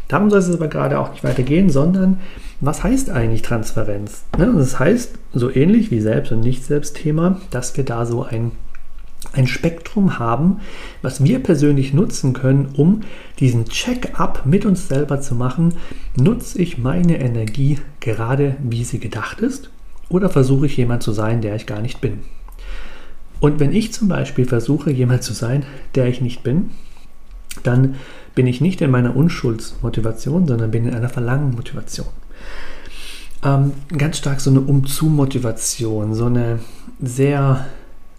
Darum 0.07 0.29
soll 0.29 0.39
es 0.39 0.53
aber 0.53 0.67
gerade 0.67 0.99
auch 0.99 1.11
nicht 1.11 1.23
weitergehen, 1.23 1.69
sondern 1.69 2.19
was 2.61 2.83
heißt 2.83 3.09
eigentlich 3.09 3.41
Transparenz? 3.41 4.23
Ne, 4.37 4.53
das 4.55 4.79
heißt, 4.79 5.15
so 5.33 5.53
ähnlich 5.53 5.91
wie 5.91 5.99
Selbst- 5.99 6.31
und 6.31 6.41
Nicht-Selbst-Thema, 6.41 7.41
dass 7.49 7.75
wir 7.75 7.83
da 7.85 8.05
so 8.05 8.23
ein, 8.23 8.51
ein 9.33 9.47
Spektrum 9.47 10.19
haben, 10.19 10.61
was 11.01 11.23
wir 11.23 11.41
persönlich 11.41 11.93
nutzen 11.93 12.33
können, 12.33 12.69
um 12.75 13.01
diesen 13.39 13.65
Check-up 13.65 14.45
mit 14.45 14.65
uns 14.65 14.87
selber 14.87 15.21
zu 15.21 15.35
machen. 15.35 15.73
Nutze 16.15 16.61
ich 16.61 16.77
meine 16.77 17.19
Energie 17.19 17.79
gerade, 17.99 18.57
wie 18.63 18.83
sie 18.83 18.99
gedacht 18.99 19.41
ist? 19.41 19.71
Oder 20.07 20.29
versuche 20.29 20.67
ich 20.67 20.77
jemand 20.77 21.01
zu 21.01 21.11
sein, 21.11 21.41
der 21.41 21.55
ich 21.55 21.65
gar 21.65 21.81
nicht 21.81 21.99
bin? 21.99 22.19
Und 23.39 23.59
wenn 23.59 23.73
ich 23.73 23.93
zum 23.93 24.07
Beispiel 24.07 24.45
versuche, 24.45 24.91
jemand 24.91 25.23
zu 25.23 25.33
sein, 25.33 25.65
der 25.95 26.07
ich 26.07 26.21
nicht 26.21 26.43
bin, 26.43 26.71
dann 27.63 27.95
bin 28.33 28.47
ich 28.47 28.61
nicht 28.61 28.81
in 28.81 28.91
meiner 28.91 29.15
Unschuldsmotivation, 29.15 30.47
sondern 30.47 30.71
bin 30.71 30.87
in 30.87 30.93
einer 30.93 31.09
Verlangenmotivation. 31.09 32.07
Ähm, 33.43 33.73
ganz 33.97 34.17
stark 34.17 34.41
so 34.41 34.49
eine 34.49 34.61
Umzu-Motivation, 34.61 36.13
so 36.13 36.25
eine 36.25 36.59
sehr 37.01 37.65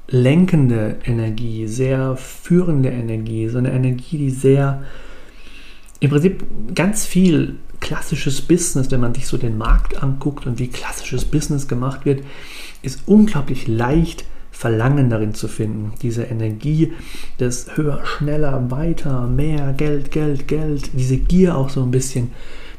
lenkende 0.09 0.97
Energie, 1.05 1.67
sehr 1.67 2.17
führende 2.17 2.91
Energie, 2.91 3.49
so 3.49 3.59
eine 3.59 3.73
Energie, 3.73 4.19
die 4.19 4.31
sehr, 4.31 4.83
im 6.01 6.11
Prinzip 6.11 6.45
ganz 6.75 7.05
viel 7.05 7.57
klassisches 7.81 8.41
Business, 8.41 8.91
wenn 8.91 9.01
man 9.01 9.15
sich 9.15 9.27
so 9.27 9.37
den 9.37 9.59
Markt 9.59 10.03
anguckt 10.03 10.47
und 10.47 10.59
wie 10.59 10.69
klassisches 10.69 11.25
Business 11.25 11.69
gemacht 11.69 12.05
wird, 12.07 12.23
ist 12.83 13.03
unglaublich 13.07 13.67
leicht 13.67 14.25
Verlangen 14.57 15.11
darin 15.11 15.35
zu 15.35 15.49
finden. 15.49 15.93
Diese 16.01 16.23
Energie 16.23 16.95
des 17.39 17.77
höher, 17.77 18.01
schneller, 18.07 18.71
weiter, 18.71 19.27
mehr, 19.27 19.75
Geld, 19.75 20.11
Geld, 20.11 20.49
Geld, 20.49 20.91
diese 20.95 21.19
Gier 21.19 21.59
auch 21.59 21.69
so 21.69 21.83
ein 21.83 21.91
bisschen. 21.91 22.33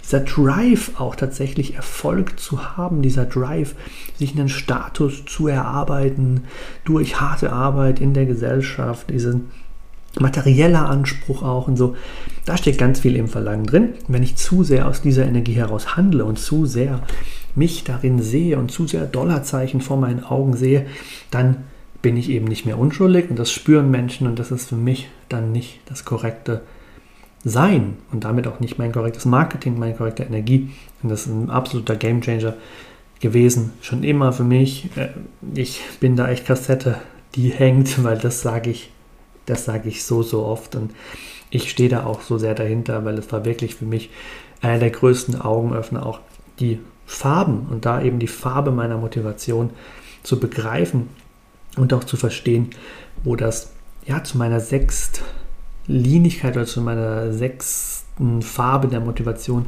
Dieser 0.03 0.21
Drive 0.21 0.99
auch 0.99 1.15
tatsächlich 1.15 1.75
Erfolg 1.75 2.39
zu 2.39 2.77
haben, 2.77 3.03
dieser 3.03 3.25
Drive, 3.25 3.75
sich 4.17 4.31
einen 4.31 4.49
Status 4.49 5.25
zu 5.25 5.47
erarbeiten 5.47 6.45
durch 6.83 7.21
harte 7.21 7.51
Arbeit 7.51 8.01
in 8.01 8.15
der 8.15 8.25
Gesellschaft, 8.25 9.11
diesen 9.11 9.51
materieller 10.19 10.89
Anspruch 10.89 11.43
auch 11.43 11.67
und 11.67 11.77
so. 11.77 11.95
Da 12.45 12.57
steckt 12.57 12.79
ganz 12.79 13.01
viel 13.01 13.15
im 13.15 13.27
Verlangen 13.27 13.67
drin. 13.67 13.89
Wenn 14.07 14.23
ich 14.23 14.35
zu 14.35 14.63
sehr 14.63 14.87
aus 14.87 15.01
dieser 15.01 15.25
Energie 15.25 15.53
heraus 15.53 15.95
handle 15.95 16.25
und 16.25 16.39
zu 16.39 16.65
sehr 16.65 17.01
mich 17.57 17.83
darin 17.83 18.21
sehe 18.21 18.57
und 18.57 18.71
zu 18.71 18.87
sehr 18.87 19.05
Dollarzeichen 19.05 19.81
vor 19.81 19.97
meinen 19.97 20.23
Augen 20.23 20.55
sehe, 20.55 20.85
dann 21.31 21.57
bin 22.01 22.15
ich 22.15 22.29
eben 22.29 22.45
nicht 22.45 22.65
mehr 22.65 22.77
unschuldig 22.77 23.29
und 23.29 23.39
das 23.39 23.51
spüren 23.51 23.89
Menschen 23.89 24.27
und 24.27 24.37
das 24.39 24.51
ist 24.51 24.69
für 24.69 24.75
mich 24.75 25.09
dann 25.29 25.51
nicht 25.51 25.79
das 25.87 26.05
korrekte 26.05 26.61
Sein 27.43 27.97
und 28.11 28.23
damit 28.23 28.47
auch 28.47 28.59
nicht 28.59 28.77
mein 28.77 28.91
korrektes 28.91 29.25
Marketing, 29.25 29.79
meine 29.79 29.95
korrekte 29.95 30.23
Energie. 30.23 30.71
Und 31.01 31.09
das 31.09 31.21
ist 31.21 31.33
ein 31.33 31.49
absoluter 31.49 31.95
Gamechanger 31.95 32.53
gewesen, 33.19 33.73
schon 33.81 34.03
immer 34.03 34.31
für 34.31 34.43
mich. 34.43 34.89
Äh, 34.95 35.09
ich 35.55 35.81
bin 35.99 36.15
da 36.15 36.29
echt 36.29 36.45
Kassette, 36.45 36.97
die 37.35 37.49
hängt, 37.49 38.03
weil 38.03 38.17
das 38.17 38.41
sage 38.41 38.69
ich, 38.69 38.91
das 39.45 39.65
sage 39.65 39.89
ich 39.89 40.03
so, 40.03 40.21
so 40.23 40.45
oft 40.45 40.75
und 40.75 40.91
ich 41.49 41.69
stehe 41.71 41.89
da 41.89 42.05
auch 42.05 42.21
so 42.21 42.37
sehr 42.37 42.53
dahinter, 42.53 43.05
weil 43.05 43.17
es 43.17 43.31
war 43.31 43.45
wirklich 43.45 43.75
für 43.75 43.85
mich 43.85 44.09
einer 44.61 44.79
der 44.79 44.89
größten 44.89 45.39
Augenöffner, 45.39 46.05
auch 46.05 46.19
die 46.59 46.79
Farben 47.07 47.67
und 47.71 47.85
da 47.85 48.01
eben 48.01 48.19
die 48.19 48.27
Farbe 48.27 48.71
meiner 48.71 48.97
Motivation 48.97 49.71
zu 50.23 50.39
begreifen 50.39 51.09
und 51.77 51.93
auch 51.93 52.03
zu 52.03 52.17
verstehen, 52.17 52.69
wo 53.23 53.35
das 53.35 53.71
ja 54.05 54.23
zu 54.23 54.37
meiner 54.37 54.59
Sechstlinigkeit 54.59 56.55
oder 56.55 56.65
zu 56.65 56.81
meiner 56.81 57.31
sechsten 57.31 58.41
Farbe 58.41 58.89
der 58.89 58.99
Motivation 58.99 59.65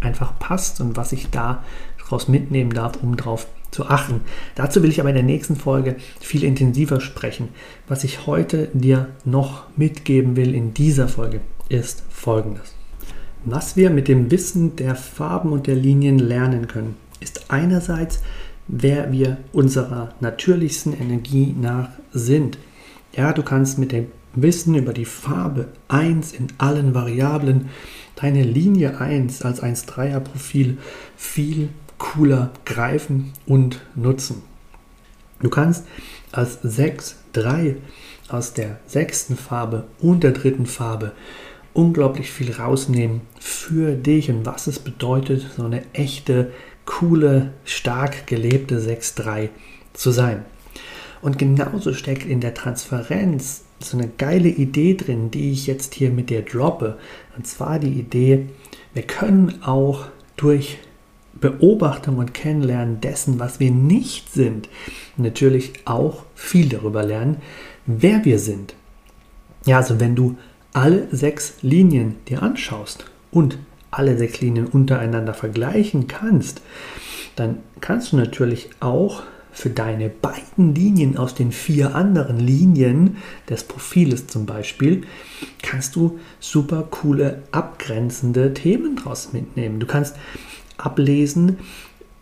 einfach 0.00 0.38
passt 0.38 0.80
und 0.82 0.96
was 0.96 1.12
ich 1.12 1.30
daraus 1.30 2.28
mitnehmen 2.28 2.74
darf, 2.74 3.02
um 3.02 3.16
darauf 3.16 3.46
zu 3.70 3.86
achten. 3.86 4.20
Dazu 4.54 4.82
will 4.82 4.90
ich 4.90 5.00
aber 5.00 5.08
in 5.08 5.16
der 5.16 5.24
nächsten 5.24 5.56
Folge 5.56 5.96
viel 6.20 6.44
intensiver 6.44 7.00
sprechen. 7.00 7.48
Was 7.88 8.04
ich 8.04 8.26
heute 8.26 8.68
dir 8.74 9.08
noch 9.24 9.64
mitgeben 9.76 10.36
will 10.36 10.54
in 10.54 10.74
dieser 10.74 11.08
Folge 11.08 11.40
ist 11.68 12.04
folgendes. 12.10 12.74
Was 13.46 13.76
wir 13.76 13.90
mit 13.90 14.08
dem 14.08 14.30
Wissen 14.30 14.74
der 14.76 14.94
Farben 14.94 15.52
und 15.52 15.66
der 15.66 15.74
Linien 15.74 16.18
lernen 16.18 16.66
können, 16.66 16.96
ist 17.20 17.50
einerseits, 17.50 18.20
wer 18.68 19.12
wir 19.12 19.36
unserer 19.52 20.14
natürlichsten 20.20 20.98
Energie 20.98 21.54
nach 21.60 21.90
sind. 22.10 22.56
Ja, 23.14 23.34
du 23.34 23.42
kannst 23.42 23.78
mit 23.78 23.92
dem 23.92 24.06
Wissen 24.34 24.74
über 24.74 24.94
die 24.94 25.04
Farbe 25.04 25.68
1 25.88 26.32
in 26.32 26.46
allen 26.56 26.94
Variablen 26.94 27.68
deine 28.16 28.42
Linie 28.42 28.98
1 28.98 29.42
als 29.42 29.62
1-3er 29.62 30.20
Profil 30.20 30.78
viel 31.14 31.68
cooler 31.98 32.50
greifen 32.64 33.34
und 33.44 33.82
nutzen. 33.94 34.42
Du 35.40 35.50
kannst 35.50 35.84
als 36.32 36.64
6-3 36.64 37.76
aus 38.28 38.54
der 38.54 38.78
sechsten 38.86 39.36
Farbe 39.36 39.84
und 40.00 40.24
der 40.24 40.32
dritten 40.32 40.64
Farbe 40.64 41.12
unglaublich 41.74 42.30
viel 42.30 42.52
rausnehmen 42.52 43.20
für 43.38 43.94
dich 43.94 44.30
und 44.30 44.46
was 44.46 44.66
es 44.66 44.78
bedeutet, 44.78 45.46
so 45.56 45.64
eine 45.64 45.82
echte, 45.92 46.52
coole, 46.86 47.52
stark 47.64 48.26
gelebte 48.26 48.78
6-3 48.80 49.50
zu 49.92 50.10
sein. 50.10 50.44
Und 51.20 51.38
genauso 51.38 51.94
steckt 51.94 52.26
in 52.26 52.40
der 52.40 52.54
Transparenz 52.54 53.64
so 53.80 53.98
eine 53.98 54.08
geile 54.08 54.48
Idee 54.48 54.94
drin, 54.94 55.30
die 55.30 55.52
ich 55.52 55.66
jetzt 55.66 55.94
hier 55.94 56.10
mit 56.10 56.30
dir 56.30 56.42
droppe. 56.42 56.98
Und 57.36 57.46
zwar 57.46 57.78
die 57.78 57.98
Idee, 57.98 58.46
wir 58.92 59.02
können 59.02 59.62
auch 59.62 60.06
durch 60.36 60.78
Beobachtung 61.40 62.18
und 62.18 62.34
Kennenlernen 62.34 63.00
dessen, 63.00 63.38
was 63.38 63.58
wir 63.60 63.70
nicht 63.70 64.32
sind, 64.32 64.68
natürlich 65.16 65.72
auch 65.84 66.24
viel 66.34 66.68
darüber 66.68 67.02
lernen, 67.02 67.38
wer 67.86 68.24
wir 68.24 68.38
sind. 68.38 68.74
Ja, 69.66 69.78
also 69.78 70.00
wenn 70.00 70.14
du 70.14 70.36
alle 70.74 71.06
sechs 71.10 71.54
Linien 71.62 72.16
dir 72.28 72.42
anschaust 72.42 73.06
und 73.30 73.58
alle 73.90 74.18
sechs 74.18 74.40
Linien 74.40 74.66
untereinander 74.66 75.32
vergleichen 75.32 76.08
kannst, 76.08 76.60
dann 77.36 77.58
kannst 77.80 78.12
du 78.12 78.16
natürlich 78.16 78.68
auch 78.80 79.22
für 79.52 79.70
deine 79.70 80.08
beiden 80.08 80.74
Linien 80.74 81.16
aus 81.16 81.34
den 81.34 81.52
vier 81.52 81.94
anderen 81.94 82.38
Linien 82.38 83.18
des 83.48 83.62
Profiles 83.62 84.26
zum 84.26 84.46
Beispiel, 84.46 85.02
kannst 85.62 85.94
du 85.94 86.18
super 86.40 86.88
coole 86.90 87.42
abgrenzende 87.52 88.52
Themen 88.52 88.96
draus 88.96 89.32
mitnehmen. 89.32 89.78
Du 89.78 89.86
kannst 89.86 90.16
ablesen, 90.76 91.58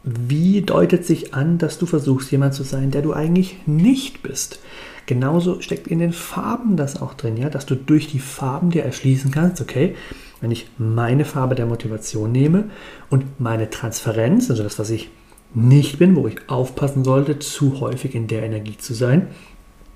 wie 0.04 0.62
deutet 0.62 1.06
sich 1.06 1.34
an, 1.34 1.58
dass 1.58 1.78
du 1.78 1.86
versuchst, 1.86 2.30
jemand 2.32 2.54
zu 2.54 2.64
sein, 2.64 2.90
der 2.90 3.02
du 3.02 3.12
eigentlich 3.12 3.56
nicht 3.66 4.22
bist. 4.22 4.58
Genauso 5.06 5.60
steckt 5.60 5.86
in 5.86 5.98
den 5.98 6.12
Farben 6.12 6.76
das 6.76 7.00
auch 7.00 7.14
drin, 7.14 7.36
ja, 7.36 7.50
dass 7.50 7.66
du 7.66 7.74
durch 7.74 8.08
die 8.08 8.18
Farben 8.18 8.70
dir 8.70 8.84
erschließen 8.84 9.30
kannst, 9.30 9.60
okay, 9.60 9.94
wenn 10.40 10.50
ich 10.50 10.68
meine 10.78 11.24
Farbe 11.24 11.54
der 11.54 11.66
Motivation 11.66 12.32
nehme 12.32 12.64
und 13.10 13.40
meine 13.40 13.70
Transferenz, 13.70 14.50
also 14.50 14.62
das, 14.62 14.78
was 14.78 14.90
ich 14.90 15.10
nicht 15.54 15.98
bin, 15.98 16.16
wo 16.16 16.26
ich 16.26 16.48
aufpassen 16.48 17.04
sollte, 17.04 17.38
zu 17.38 17.80
häufig 17.80 18.14
in 18.14 18.26
der 18.26 18.42
Energie 18.42 18.76
zu 18.76 18.94
sein, 18.94 19.28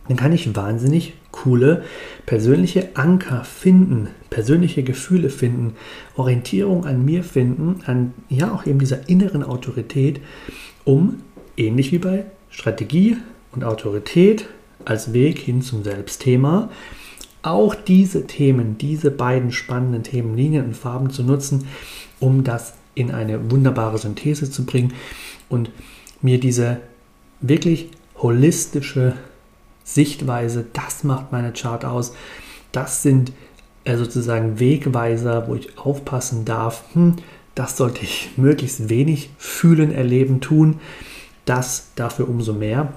dann 0.09 0.17
kann 0.17 0.33
ich 0.33 0.55
wahnsinnig 0.55 1.15
coole 1.33 1.85
persönliche 2.27 2.91
Anker 2.95 3.45
finden, 3.45 4.09
persönliche 4.31 4.83
Gefühle 4.83 5.31
finden, 5.31 5.75
Orientierung 6.17 6.85
an 6.85 7.05
mir 7.05 7.25
finden, 7.25 7.81
an 7.87 8.15
ja 8.29 8.53
auch 8.53 8.67
eben 8.67 8.79
dieser 8.79 9.09
inneren 9.09 9.43
Autorität, 9.43 10.21
um 10.85 11.23
ähnlich 11.57 11.93
wie 11.93 11.99
bei 11.99 12.25
Strategie 12.51 13.17
und 13.53 13.65
Autorität 13.65 14.49
als 14.85 15.13
Weg 15.13 15.39
hin 15.39 15.63
zum 15.63 15.83
Selbstthema 15.83 16.71
auch 17.47 17.77
diese 17.77 18.27
Themen, 18.27 18.77
diese 18.77 19.13
beiden 19.13 19.53
spannenden 19.53 20.03
Themen, 20.03 20.37
Linien 20.37 20.67
und 20.67 20.77
Farben 20.77 21.11
zu 21.11 21.23
nutzen, 21.23 21.69
um 22.19 22.43
das 22.43 22.75
in 22.97 23.13
eine 23.13 23.53
wunderbare 23.53 23.99
Synthese 23.99 24.51
zu 24.51 24.67
bringen 24.67 24.95
und 25.49 25.71
mir 26.23 26.41
diese 26.41 26.81
wirklich 27.41 27.91
holistische 28.17 29.15
Sichtweise, 29.87 30.67
das 30.73 31.05
macht 31.05 31.31
meine 31.31 31.53
Chart 31.53 31.85
aus. 31.85 32.13
Das 32.73 33.03
sind 33.03 33.33
äh, 33.85 33.97
sozusagen 33.97 34.59
Wegweiser, 34.59 35.47
wo 35.47 35.55
ich 35.55 35.79
aufpassen 35.79 36.45
darf. 36.45 36.83
Hm, 36.93 37.15
das 37.55 37.77
sollte 37.77 38.03
ich 38.03 38.31
möglichst 38.37 38.89
wenig 38.89 39.31
fühlen, 39.39 39.93
erleben, 39.93 40.41
tun. 40.41 40.81
Das 41.45 41.93
dafür 41.95 42.29
umso 42.29 42.53
mehr. 42.53 42.93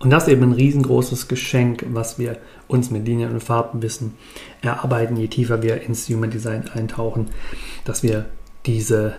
Und 0.00 0.10
das 0.10 0.24
ist 0.24 0.32
eben 0.32 0.42
ein 0.42 0.52
riesengroßes 0.52 1.28
Geschenk, 1.28 1.86
was 1.92 2.18
wir 2.18 2.38
uns 2.66 2.90
mit 2.90 3.06
Linien 3.06 3.32
und 3.32 3.42
Farbenwissen 3.42 4.14
erarbeiten, 4.60 5.16
je 5.16 5.28
tiefer 5.28 5.62
wir 5.62 5.82
ins 5.82 6.08
Human 6.08 6.30
Design 6.30 6.68
eintauchen, 6.68 7.28
dass 7.84 8.02
wir 8.02 8.26
diese 8.66 9.16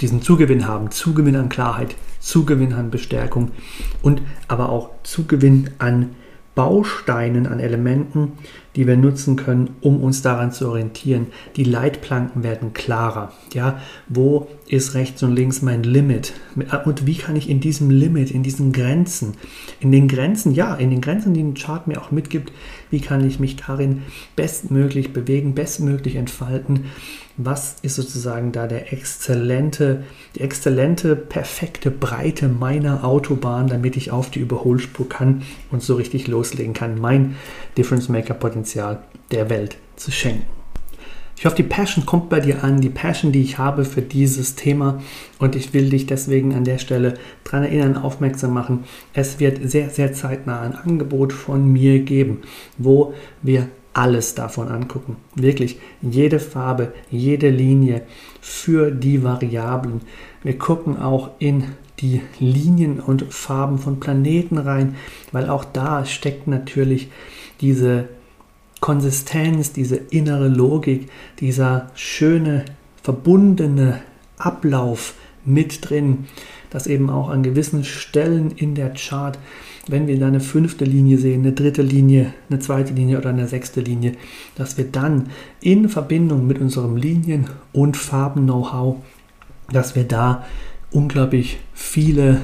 diesen 0.00 0.22
Zugewinn 0.22 0.66
haben, 0.66 0.90
Zugewinn 0.90 1.36
an 1.36 1.48
Klarheit, 1.48 1.94
Zugewinn 2.26 2.72
an 2.72 2.90
Bestärkung 2.90 3.52
und 4.02 4.20
aber 4.48 4.68
auch 4.70 4.90
Zugewinn 5.04 5.70
an 5.78 6.16
Bausteinen, 6.56 7.46
an 7.46 7.60
Elementen, 7.60 8.32
die 8.76 8.86
wir 8.86 8.96
nutzen 8.96 9.36
können, 9.36 9.76
um 9.82 10.02
uns 10.02 10.22
daran 10.22 10.52
zu 10.52 10.68
orientieren. 10.68 11.26
Die 11.54 11.64
Leitplanken 11.64 12.42
werden 12.42 12.72
klarer. 12.72 13.32
Ja, 13.52 13.78
wo 14.08 14.48
ist 14.66 14.94
rechts 14.94 15.22
und 15.22 15.36
links 15.36 15.60
mein 15.60 15.82
Limit? 15.82 16.32
Und 16.86 17.06
wie 17.06 17.16
kann 17.16 17.36
ich 17.36 17.50
in 17.50 17.60
diesem 17.60 17.90
Limit, 17.90 18.30
in 18.30 18.42
diesen 18.42 18.72
Grenzen, 18.72 19.34
in 19.80 19.92
den 19.92 20.08
Grenzen, 20.08 20.52
ja, 20.52 20.74
in 20.74 20.88
den 20.88 21.02
Grenzen, 21.02 21.34
die 21.34 21.42
ein 21.42 21.54
Chart 21.54 21.86
mir 21.86 22.00
auch 22.00 22.10
mitgibt, 22.10 22.50
wie 22.90 23.00
kann 23.00 23.26
ich 23.26 23.40
mich 23.40 23.56
darin 23.56 24.02
bestmöglich 24.36 25.12
bewegen, 25.12 25.54
bestmöglich 25.54 26.16
entfalten? 26.16 26.86
Was 27.36 27.76
ist 27.82 27.96
sozusagen 27.96 28.52
da 28.52 28.66
der 28.66 28.92
exzellente, 28.92 30.04
die 30.34 30.40
exzellente, 30.40 31.16
perfekte 31.16 31.90
Breite 31.90 32.48
meiner 32.48 33.04
Autobahn, 33.04 33.68
damit 33.68 33.96
ich 33.96 34.10
auf 34.10 34.30
die 34.30 34.40
Überholspur 34.40 35.08
kann 35.08 35.42
und 35.70 35.82
so 35.82 35.96
richtig 35.96 36.28
loslegen 36.28 36.72
kann, 36.72 36.98
mein 36.98 37.36
Difference 37.76 38.08
Maker 38.08 38.34
Potenzial 38.34 39.02
der 39.30 39.50
Welt 39.50 39.76
zu 39.96 40.10
schenken. 40.10 40.46
Ich 41.38 41.44
hoffe, 41.44 41.56
die 41.56 41.64
Passion 41.64 42.06
kommt 42.06 42.30
bei 42.30 42.40
dir 42.40 42.64
an, 42.64 42.80
die 42.80 42.88
Passion, 42.88 43.30
die 43.30 43.42
ich 43.42 43.58
habe 43.58 43.84
für 43.84 44.00
dieses 44.00 44.54
Thema. 44.54 45.02
Und 45.38 45.54
ich 45.54 45.74
will 45.74 45.90
dich 45.90 46.06
deswegen 46.06 46.54
an 46.54 46.64
der 46.64 46.78
Stelle 46.78 47.14
daran 47.44 47.64
erinnern, 47.64 47.98
aufmerksam 47.98 48.54
machen. 48.54 48.84
Es 49.12 49.38
wird 49.38 49.60
sehr, 49.68 49.90
sehr 49.90 50.14
zeitnah 50.14 50.62
ein 50.62 50.74
Angebot 50.74 51.34
von 51.34 51.70
mir 51.70 52.00
geben, 52.00 52.38
wo 52.78 53.12
wir 53.42 53.68
alles 53.92 54.34
davon 54.34 54.68
angucken. 54.68 55.16
Wirklich 55.34 55.78
jede 56.00 56.40
Farbe, 56.40 56.92
jede 57.10 57.50
Linie 57.50 58.02
für 58.40 58.90
die 58.90 59.22
Variablen. 59.22 60.00
Wir 60.42 60.56
gucken 60.58 60.98
auch 60.98 61.30
in 61.38 61.64
die 61.98 62.22
Linien 62.40 62.98
und 62.98 63.32
Farben 63.32 63.78
von 63.78 64.00
Planeten 64.00 64.56
rein, 64.56 64.96
weil 65.32 65.50
auch 65.50 65.64
da 65.64 66.04
steckt 66.06 66.46
natürlich 66.46 67.08
diese 67.60 68.08
Konsistenz, 68.80 69.72
diese 69.72 69.96
innere 69.96 70.48
Logik, 70.48 71.08
dieser 71.40 71.90
schöne, 71.94 72.64
verbundene 73.02 74.00
Ablauf 74.38 75.14
mit 75.44 75.88
drin, 75.88 76.26
dass 76.70 76.86
eben 76.86 77.08
auch 77.08 77.28
an 77.28 77.42
gewissen 77.42 77.84
Stellen 77.84 78.50
in 78.50 78.74
der 78.74 78.92
Chart, 78.94 79.38
wenn 79.86 80.06
wir 80.06 80.18
da 80.18 80.26
eine 80.26 80.40
fünfte 80.40 80.84
Linie 80.84 81.18
sehen, 81.18 81.42
eine 81.42 81.52
dritte 81.52 81.82
Linie, 81.82 82.34
eine 82.50 82.58
zweite 82.58 82.92
Linie 82.92 83.18
oder 83.18 83.30
eine 83.30 83.46
sechste 83.46 83.80
Linie, 83.80 84.12
dass 84.56 84.76
wir 84.76 84.84
dann 84.84 85.28
in 85.60 85.88
Verbindung 85.88 86.46
mit 86.46 86.60
unserem 86.60 86.96
Linien- 86.96 87.46
und 87.72 87.96
Farben-Know-how, 87.96 88.96
dass 89.72 89.94
wir 89.94 90.04
da 90.04 90.44
unglaublich 90.90 91.58
viele 91.72 92.42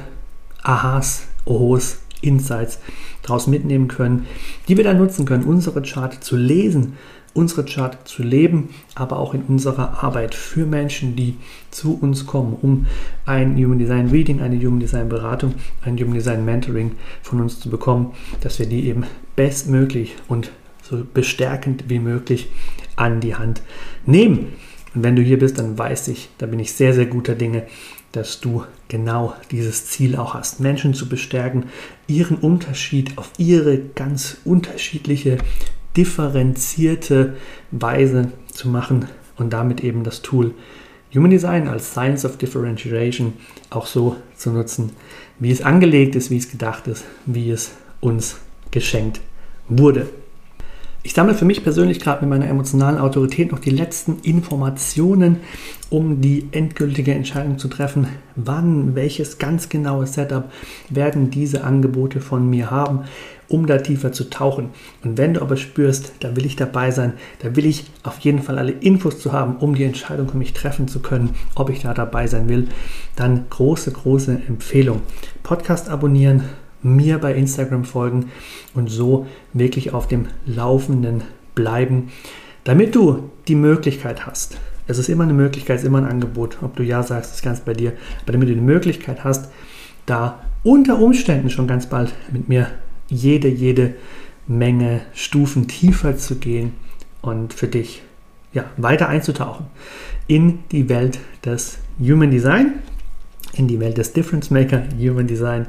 Ahas, 0.62 1.24
Ohos, 1.44 2.01
Insights 2.22 2.78
daraus 3.22 3.46
mitnehmen 3.46 3.88
können, 3.88 4.26
die 4.68 4.76
wir 4.76 4.84
dann 4.84 4.98
nutzen 4.98 5.26
können, 5.26 5.44
unsere 5.44 5.82
Chart 5.82 6.12
zu 6.24 6.36
lesen, 6.36 6.94
unsere 7.34 7.64
Chart 7.64 7.96
zu 8.06 8.22
leben, 8.22 8.70
aber 8.94 9.18
auch 9.18 9.34
in 9.34 9.42
unserer 9.42 10.02
Arbeit 10.02 10.34
für 10.34 10.66
Menschen, 10.66 11.16
die 11.16 11.36
zu 11.70 11.98
uns 11.98 12.26
kommen, 12.26 12.56
um 12.60 12.86
ein 13.24 13.56
Human 13.56 13.78
Design 13.78 14.08
Reading, 14.08 14.40
eine 14.40 14.58
Human 14.58 14.80
Design 14.80 15.08
Beratung, 15.08 15.54
ein 15.82 15.98
Human 15.98 16.14
Design 16.14 16.44
Mentoring 16.44 16.92
von 17.22 17.40
uns 17.40 17.60
zu 17.60 17.70
bekommen, 17.70 18.12
dass 18.40 18.58
wir 18.58 18.66
die 18.66 18.86
eben 18.86 19.04
bestmöglich 19.36 20.14
und 20.28 20.50
so 20.82 21.02
bestärkend 21.12 21.84
wie 21.88 22.00
möglich 22.00 22.48
an 22.96 23.20
die 23.20 23.34
Hand 23.34 23.62
nehmen. 24.04 24.48
Und 24.94 25.02
wenn 25.02 25.16
du 25.16 25.22
hier 25.22 25.38
bist, 25.38 25.58
dann 25.58 25.78
weiß 25.78 26.08
ich, 26.08 26.28
da 26.36 26.46
bin 26.46 26.58
ich 26.58 26.72
sehr, 26.74 26.92
sehr 26.92 27.06
guter 27.06 27.34
Dinge, 27.34 27.62
dass 28.12 28.40
du 28.40 28.64
genau 28.88 29.34
dieses 29.50 29.86
Ziel 29.86 30.16
auch 30.16 30.34
hast, 30.34 30.60
Menschen 30.60 30.94
zu 30.94 31.08
bestärken, 31.08 31.66
ihren 32.06 32.36
Unterschied 32.36 33.18
auf 33.18 33.30
ihre 33.38 33.78
ganz 33.78 34.36
unterschiedliche, 34.44 35.38
differenzierte 35.96 37.34
Weise 37.70 38.32
zu 38.52 38.68
machen 38.68 39.06
und 39.36 39.52
damit 39.52 39.82
eben 39.82 40.04
das 40.04 40.22
Tool 40.22 40.54
Human 41.14 41.30
Design 41.30 41.68
als 41.68 41.90
Science 41.90 42.24
of 42.24 42.38
Differentiation 42.38 43.34
auch 43.68 43.86
so 43.86 44.16
zu 44.36 44.50
nutzen, 44.50 44.92
wie 45.38 45.50
es 45.50 45.60
angelegt 45.60 46.14
ist, 46.16 46.30
wie 46.30 46.38
es 46.38 46.50
gedacht 46.50 46.86
ist, 46.86 47.04
wie 47.26 47.50
es 47.50 47.72
uns 48.00 48.38
geschenkt 48.70 49.20
wurde. 49.68 50.08
Ich 51.04 51.14
sammle 51.14 51.34
für 51.34 51.44
mich 51.44 51.64
persönlich 51.64 51.98
gerade 51.98 52.20
mit 52.20 52.30
meiner 52.30 52.48
emotionalen 52.48 52.98
Autorität 52.98 53.50
noch 53.50 53.58
die 53.58 53.70
letzten 53.70 54.20
Informationen, 54.22 55.38
um 55.90 56.20
die 56.20 56.46
endgültige 56.52 57.12
Entscheidung 57.12 57.58
zu 57.58 57.66
treffen, 57.66 58.06
wann, 58.36 58.94
welches 58.94 59.38
ganz 59.38 59.68
genaue 59.68 60.06
Setup 60.06 60.44
werden 60.90 61.30
diese 61.30 61.64
Angebote 61.64 62.20
von 62.20 62.48
mir 62.48 62.70
haben, 62.70 63.00
um 63.48 63.66
da 63.66 63.78
tiefer 63.78 64.12
zu 64.12 64.30
tauchen. 64.30 64.68
Und 65.02 65.18
wenn 65.18 65.34
du 65.34 65.42
aber 65.42 65.56
spürst, 65.56 66.12
da 66.20 66.36
will 66.36 66.46
ich 66.46 66.54
dabei 66.54 66.92
sein, 66.92 67.14
da 67.40 67.56
will 67.56 67.66
ich 67.66 67.84
auf 68.04 68.20
jeden 68.20 68.40
Fall 68.40 68.58
alle 68.58 68.72
Infos 68.72 69.18
zu 69.18 69.32
haben, 69.32 69.56
um 69.56 69.74
die 69.74 69.84
Entscheidung 69.84 70.28
für 70.28 70.36
mich 70.38 70.52
treffen 70.52 70.86
zu 70.86 71.00
können, 71.00 71.30
ob 71.56 71.68
ich 71.68 71.82
da 71.82 71.94
dabei 71.94 72.28
sein 72.28 72.48
will, 72.48 72.68
dann 73.16 73.46
große, 73.50 73.90
große 73.90 74.40
Empfehlung. 74.46 75.02
Podcast 75.42 75.88
abonnieren, 75.88 76.44
mir 76.82 77.18
bei 77.18 77.34
Instagram 77.34 77.84
folgen 77.84 78.30
und 78.74 78.90
so 78.90 79.26
wirklich 79.52 79.92
auf 79.92 80.08
dem 80.08 80.26
Laufenden 80.46 81.22
bleiben, 81.54 82.10
damit 82.64 82.94
du 82.94 83.30
die 83.48 83.54
Möglichkeit 83.54 84.26
hast. 84.26 84.58
Es 84.86 84.98
ist 84.98 85.08
immer 85.08 85.24
eine 85.24 85.32
Möglichkeit, 85.32 85.76
es 85.76 85.82
ist 85.82 85.88
immer 85.88 85.98
ein 85.98 86.10
Angebot. 86.10 86.58
Ob 86.62 86.76
du 86.76 86.82
ja 86.82 87.02
sagst, 87.02 87.34
ist 87.34 87.42
ganz 87.42 87.60
bei 87.60 87.72
dir. 87.72 87.92
Aber 88.22 88.32
damit 88.32 88.48
du 88.48 88.54
die 88.54 88.60
Möglichkeit 88.60 89.24
hast, 89.24 89.50
da 90.06 90.40
unter 90.64 90.98
Umständen 90.98 91.50
schon 91.50 91.66
ganz 91.66 91.86
bald 91.86 92.12
mit 92.32 92.48
mir 92.48 92.68
jede, 93.08 93.48
jede 93.48 93.94
Menge 94.46 95.02
Stufen 95.14 95.68
tiefer 95.68 96.16
zu 96.16 96.36
gehen 96.36 96.72
und 97.20 97.54
für 97.54 97.68
dich 97.68 98.02
ja, 98.52 98.64
weiter 98.76 99.08
einzutauchen 99.08 99.66
in 100.26 100.60
die 100.72 100.88
Welt 100.88 101.20
des 101.44 101.78
Human 102.00 102.30
Design 102.30 102.74
in 103.54 103.68
die 103.68 103.80
Welt 103.80 103.98
des 103.98 104.12
Difference 104.12 104.50
Maker, 104.50 104.82
Human 104.98 105.26
Design. 105.26 105.66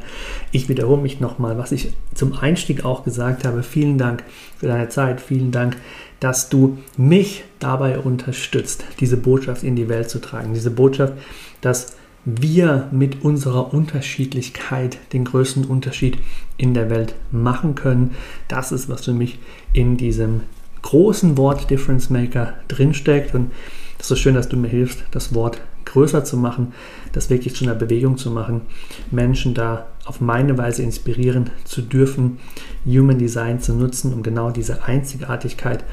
Ich 0.51 0.69
wiederhole 0.69 1.01
mich 1.01 1.19
nochmal, 1.19 1.57
was 1.57 1.71
ich 1.71 1.93
zum 2.13 2.33
Einstieg 2.33 2.85
auch 2.85 3.03
gesagt 3.03 3.45
habe. 3.45 3.63
Vielen 3.63 3.97
Dank 3.97 4.23
für 4.57 4.67
deine 4.67 4.89
Zeit. 4.89 5.19
Vielen 5.19 5.51
Dank, 5.51 5.77
dass 6.19 6.49
du 6.49 6.77
mich 6.97 7.43
dabei 7.59 7.99
unterstützt, 7.99 8.85
diese 8.99 9.17
Botschaft 9.17 9.63
in 9.63 9.75
die 9.75 9.89
Welt 9.89 10.09
zu 10.09 10.19
tragen. 10.19 10.53
Diese 10.53 10.71
Botschaft, 10.71 11.13
dass 11.61 11.97
wir 12.25 12.87
mit 12.91 13.23
unserer 13.23 13.73
Unterschiedlichkeit 13.73 14.97
den 15.11 15.25
größten 15.25 15.65
Unterschied 15.65 16.17
in 16.55 16.73
der 16.73 16.89
Welt 16.89 17.15
machen 17.31 17.75
können. 17.75 18.11
Das 18.47 18.71
ist, 18.71 18.87
was 18.87 19.05
für 19.05 19.13
mich 19.13 19.39
in 19.73 19.97
diesem 19.97 20.41
großen 20.83 21.37
Wort 21.37 21.69
Difference 21.69 22.09
Maker 22.09 22.53
drinsteckt. 22.69 23.35
Und 23.35 23.51
es 23.97 24.03
ist 24.03 24.07
so 24.07 24.15
schön, 24.15 24.35
dass 24.35 24.47
du 24.47 24.55
mir 24.55 24.69
hilfst, 24.69 25.03
das 25.11 25.35
Wort 25.35 25.59
größer 25.93 26.23
zu 26.23 26.37
machen, 26.37 26.73
das 27.11 27.29
wirklich 27.29 27.55
zu 27.55 27.63
einer 27.63 27.75
Bewegung 27.75 28.17
zu 28.17 28.31
machen, 28.31 28.61
Menschen 29.11 29.53
da 29.53 29.87
auf 30.05 30.19
meine 30.19 30.57
Weise 30.57 30.83
inspirieren 30.83 31.51
zu 31.63 31.81
dürfen, 31.81 32.39
Human 32.85 33.19
Design 33.19 33.61
zu 33.61 33.73
nutzen, 33.73 34.13
um 34.13 34.23
genau 34.23 34.51
diese 34.51 34.83
Einzigartigkeit 34.83 35.83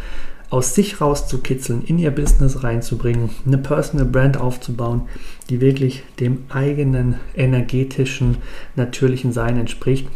aus 0.49 0.75
sich 0.75 1.01
rauszukitzeln, 1.01 1.85
in 1.85 1.99
ihr 1.99 2.11
Business 2.11 2.65
reinzubringen, 2.65 3.31
eine 3.47 3.59
Personal 3.59 4.07
Brand 4.07 4.37
aufzubauen, 4.37 5.03
die 5.49 5.61
wirklich 5.61 6.03
dem 6.19 6.43
eigenen 6.49 7.17
energetischen, 7.37 8.39
natürlichen 8.75 9.33
Sein 9.33 9.57
entspricht. 9.57 10.09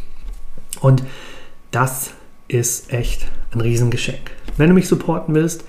Und 0.81 1.05
das 1.71 2.11
ist 2.49 2.93
echt 2.93 3.27
ein 3.53 3.61
Riesengeschenk. 3.61 4.33
Wenn 4.57 4.69
du 4.69 4.75
mich 4.75 4.89
supporten 4.89 5.35
willst, 5.35 5.65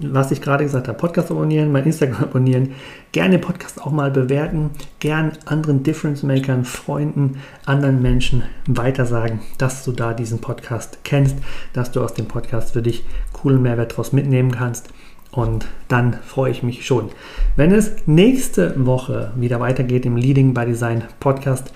was 0.00 0.30
ich 0.30 0.40
gerade 0.40 0.64
gesagt 0.64 0.88
habe, 0.88 0.98
Podcast 0.98 1.30
abonnieren, 1.30 1.72
mein 1.72 1.84
Instagram 1.84 2.24
abonnieren, 2.24 2.72
gerne 3.12 3.38
Podcast 3.38 3.80
auch 3.80 3.92
mal 3.92 4.10
bewerten, 4.10 4.70
gern 5.00 5.32
anderen 5.44 5.82
Difference 5.82 6.22
Makern, 6.22 6.64
Freunden, 6.64 7.38
anderen 7.64 8.02
Menschen 8.02 8.42
weitersagen, 8.66 9.40
dass 9.58 9.84
du 9.84 9.92
da 9.92 10.12
diesen 10.12 10.40
Podcast 10.40 10.98
kennst, 11.04 11.36
dass 11.72 11.92
du 11.92 12.02
aus 12.02 12.14
dem 12.14 12.26
Podcast 12.26 12.72
für 12.72 12.82
dich 12.82 13.04
coolen 13.32 13.62
Mehrwert 13.62 13.92
daraus 13.92 14.12
mitnehmen 14.12 14.50
kannst. 14.50 14.88
Und 15.30 15.66
dann 15.88 16.14
freue 16.14 16.50
ich 16.50 16.62
mich 16.62 16.86
schon. 16.86 17.10
Wenn 17.56 17.70
es 17.70 17.92
nächste 18.06 18.86
Woche 18.86 19.32
wieder 19.36 19.60
weitergeht 19.60 20.06
im 20.06 20.16
Leading 20.16 20.54
by 20.54 20.64
Design 20.64 21.04
Podcast, 21.20 21.72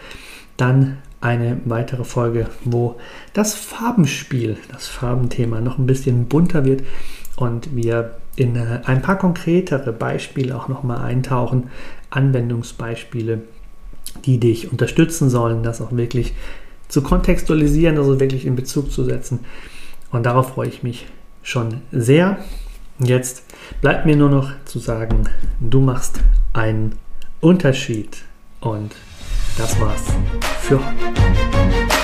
dann 0.56 0.98
eine 1.20 1.60
weitere 1.66 2.04
Folge, 2.04 2.46
wo 2.64 2.96
das 3.34 3.54
Farbenspiel, 3.54 4.56
das 4.72 4.86
Farbenthema 4.86 5.60
noch 5.60 5.78
ein 5.78 5.86
bisschen 5.86 6.26
bunter 6.26 6.64
wird 6.64 6.82
und 7.40 7.74
wir 7.74 8.16
in 8.36 8.54
äh, 8.54 8.80
ein 8.84 9.02
paar 9.02 9.18
konkretere 9.18 9.92
Beispiele 9.92 10.54
auch 10.54 10.68
nochmal 10.68 10.98
eintauchen, 10.98 11.70
Anwendungsbeispiele, 12.10 13.40
die 14.26 14.38
dich 14.38 14.70
unterstützen 14.70 15.30
sollen, 15.30 15.62
das 15.62 15.80
auch 15.80 15.92
wirklich 15.92 16.34
zu 16.88 17.02
kontextualisieren, 17.02 17.96
also 17.96 18.20
wirklich 18.20 18.44
in 18.44 18.56
Bezug 18.56 18.92
zu 18.92 19.04
setzen. 19.04 19.40
Und 20.12 20.26
darauf 20.26 20.50
freue 20.50 20.68
ich 20.68 20.82
mich 20.82 21.06
schon 21.42 21.80
sehr. 21.92 22.38
Jetzt 22.98 23.44
bleibt 23.80 24.04
mir 24.04 24.16
nur 24.16 24.28
noch 24.28 24.50
zu 24.66 24.78
sagen, 24.78 25.28
du 25.60 25.80
machst 25.80 26.20
einen 26.52 26.96
Unterschied. 27.40 28.18
Und 28.60 28.94
das 29.56 29.80
war's 29.80 30.04
für 30.60 30.78
heute. 30.78 31.99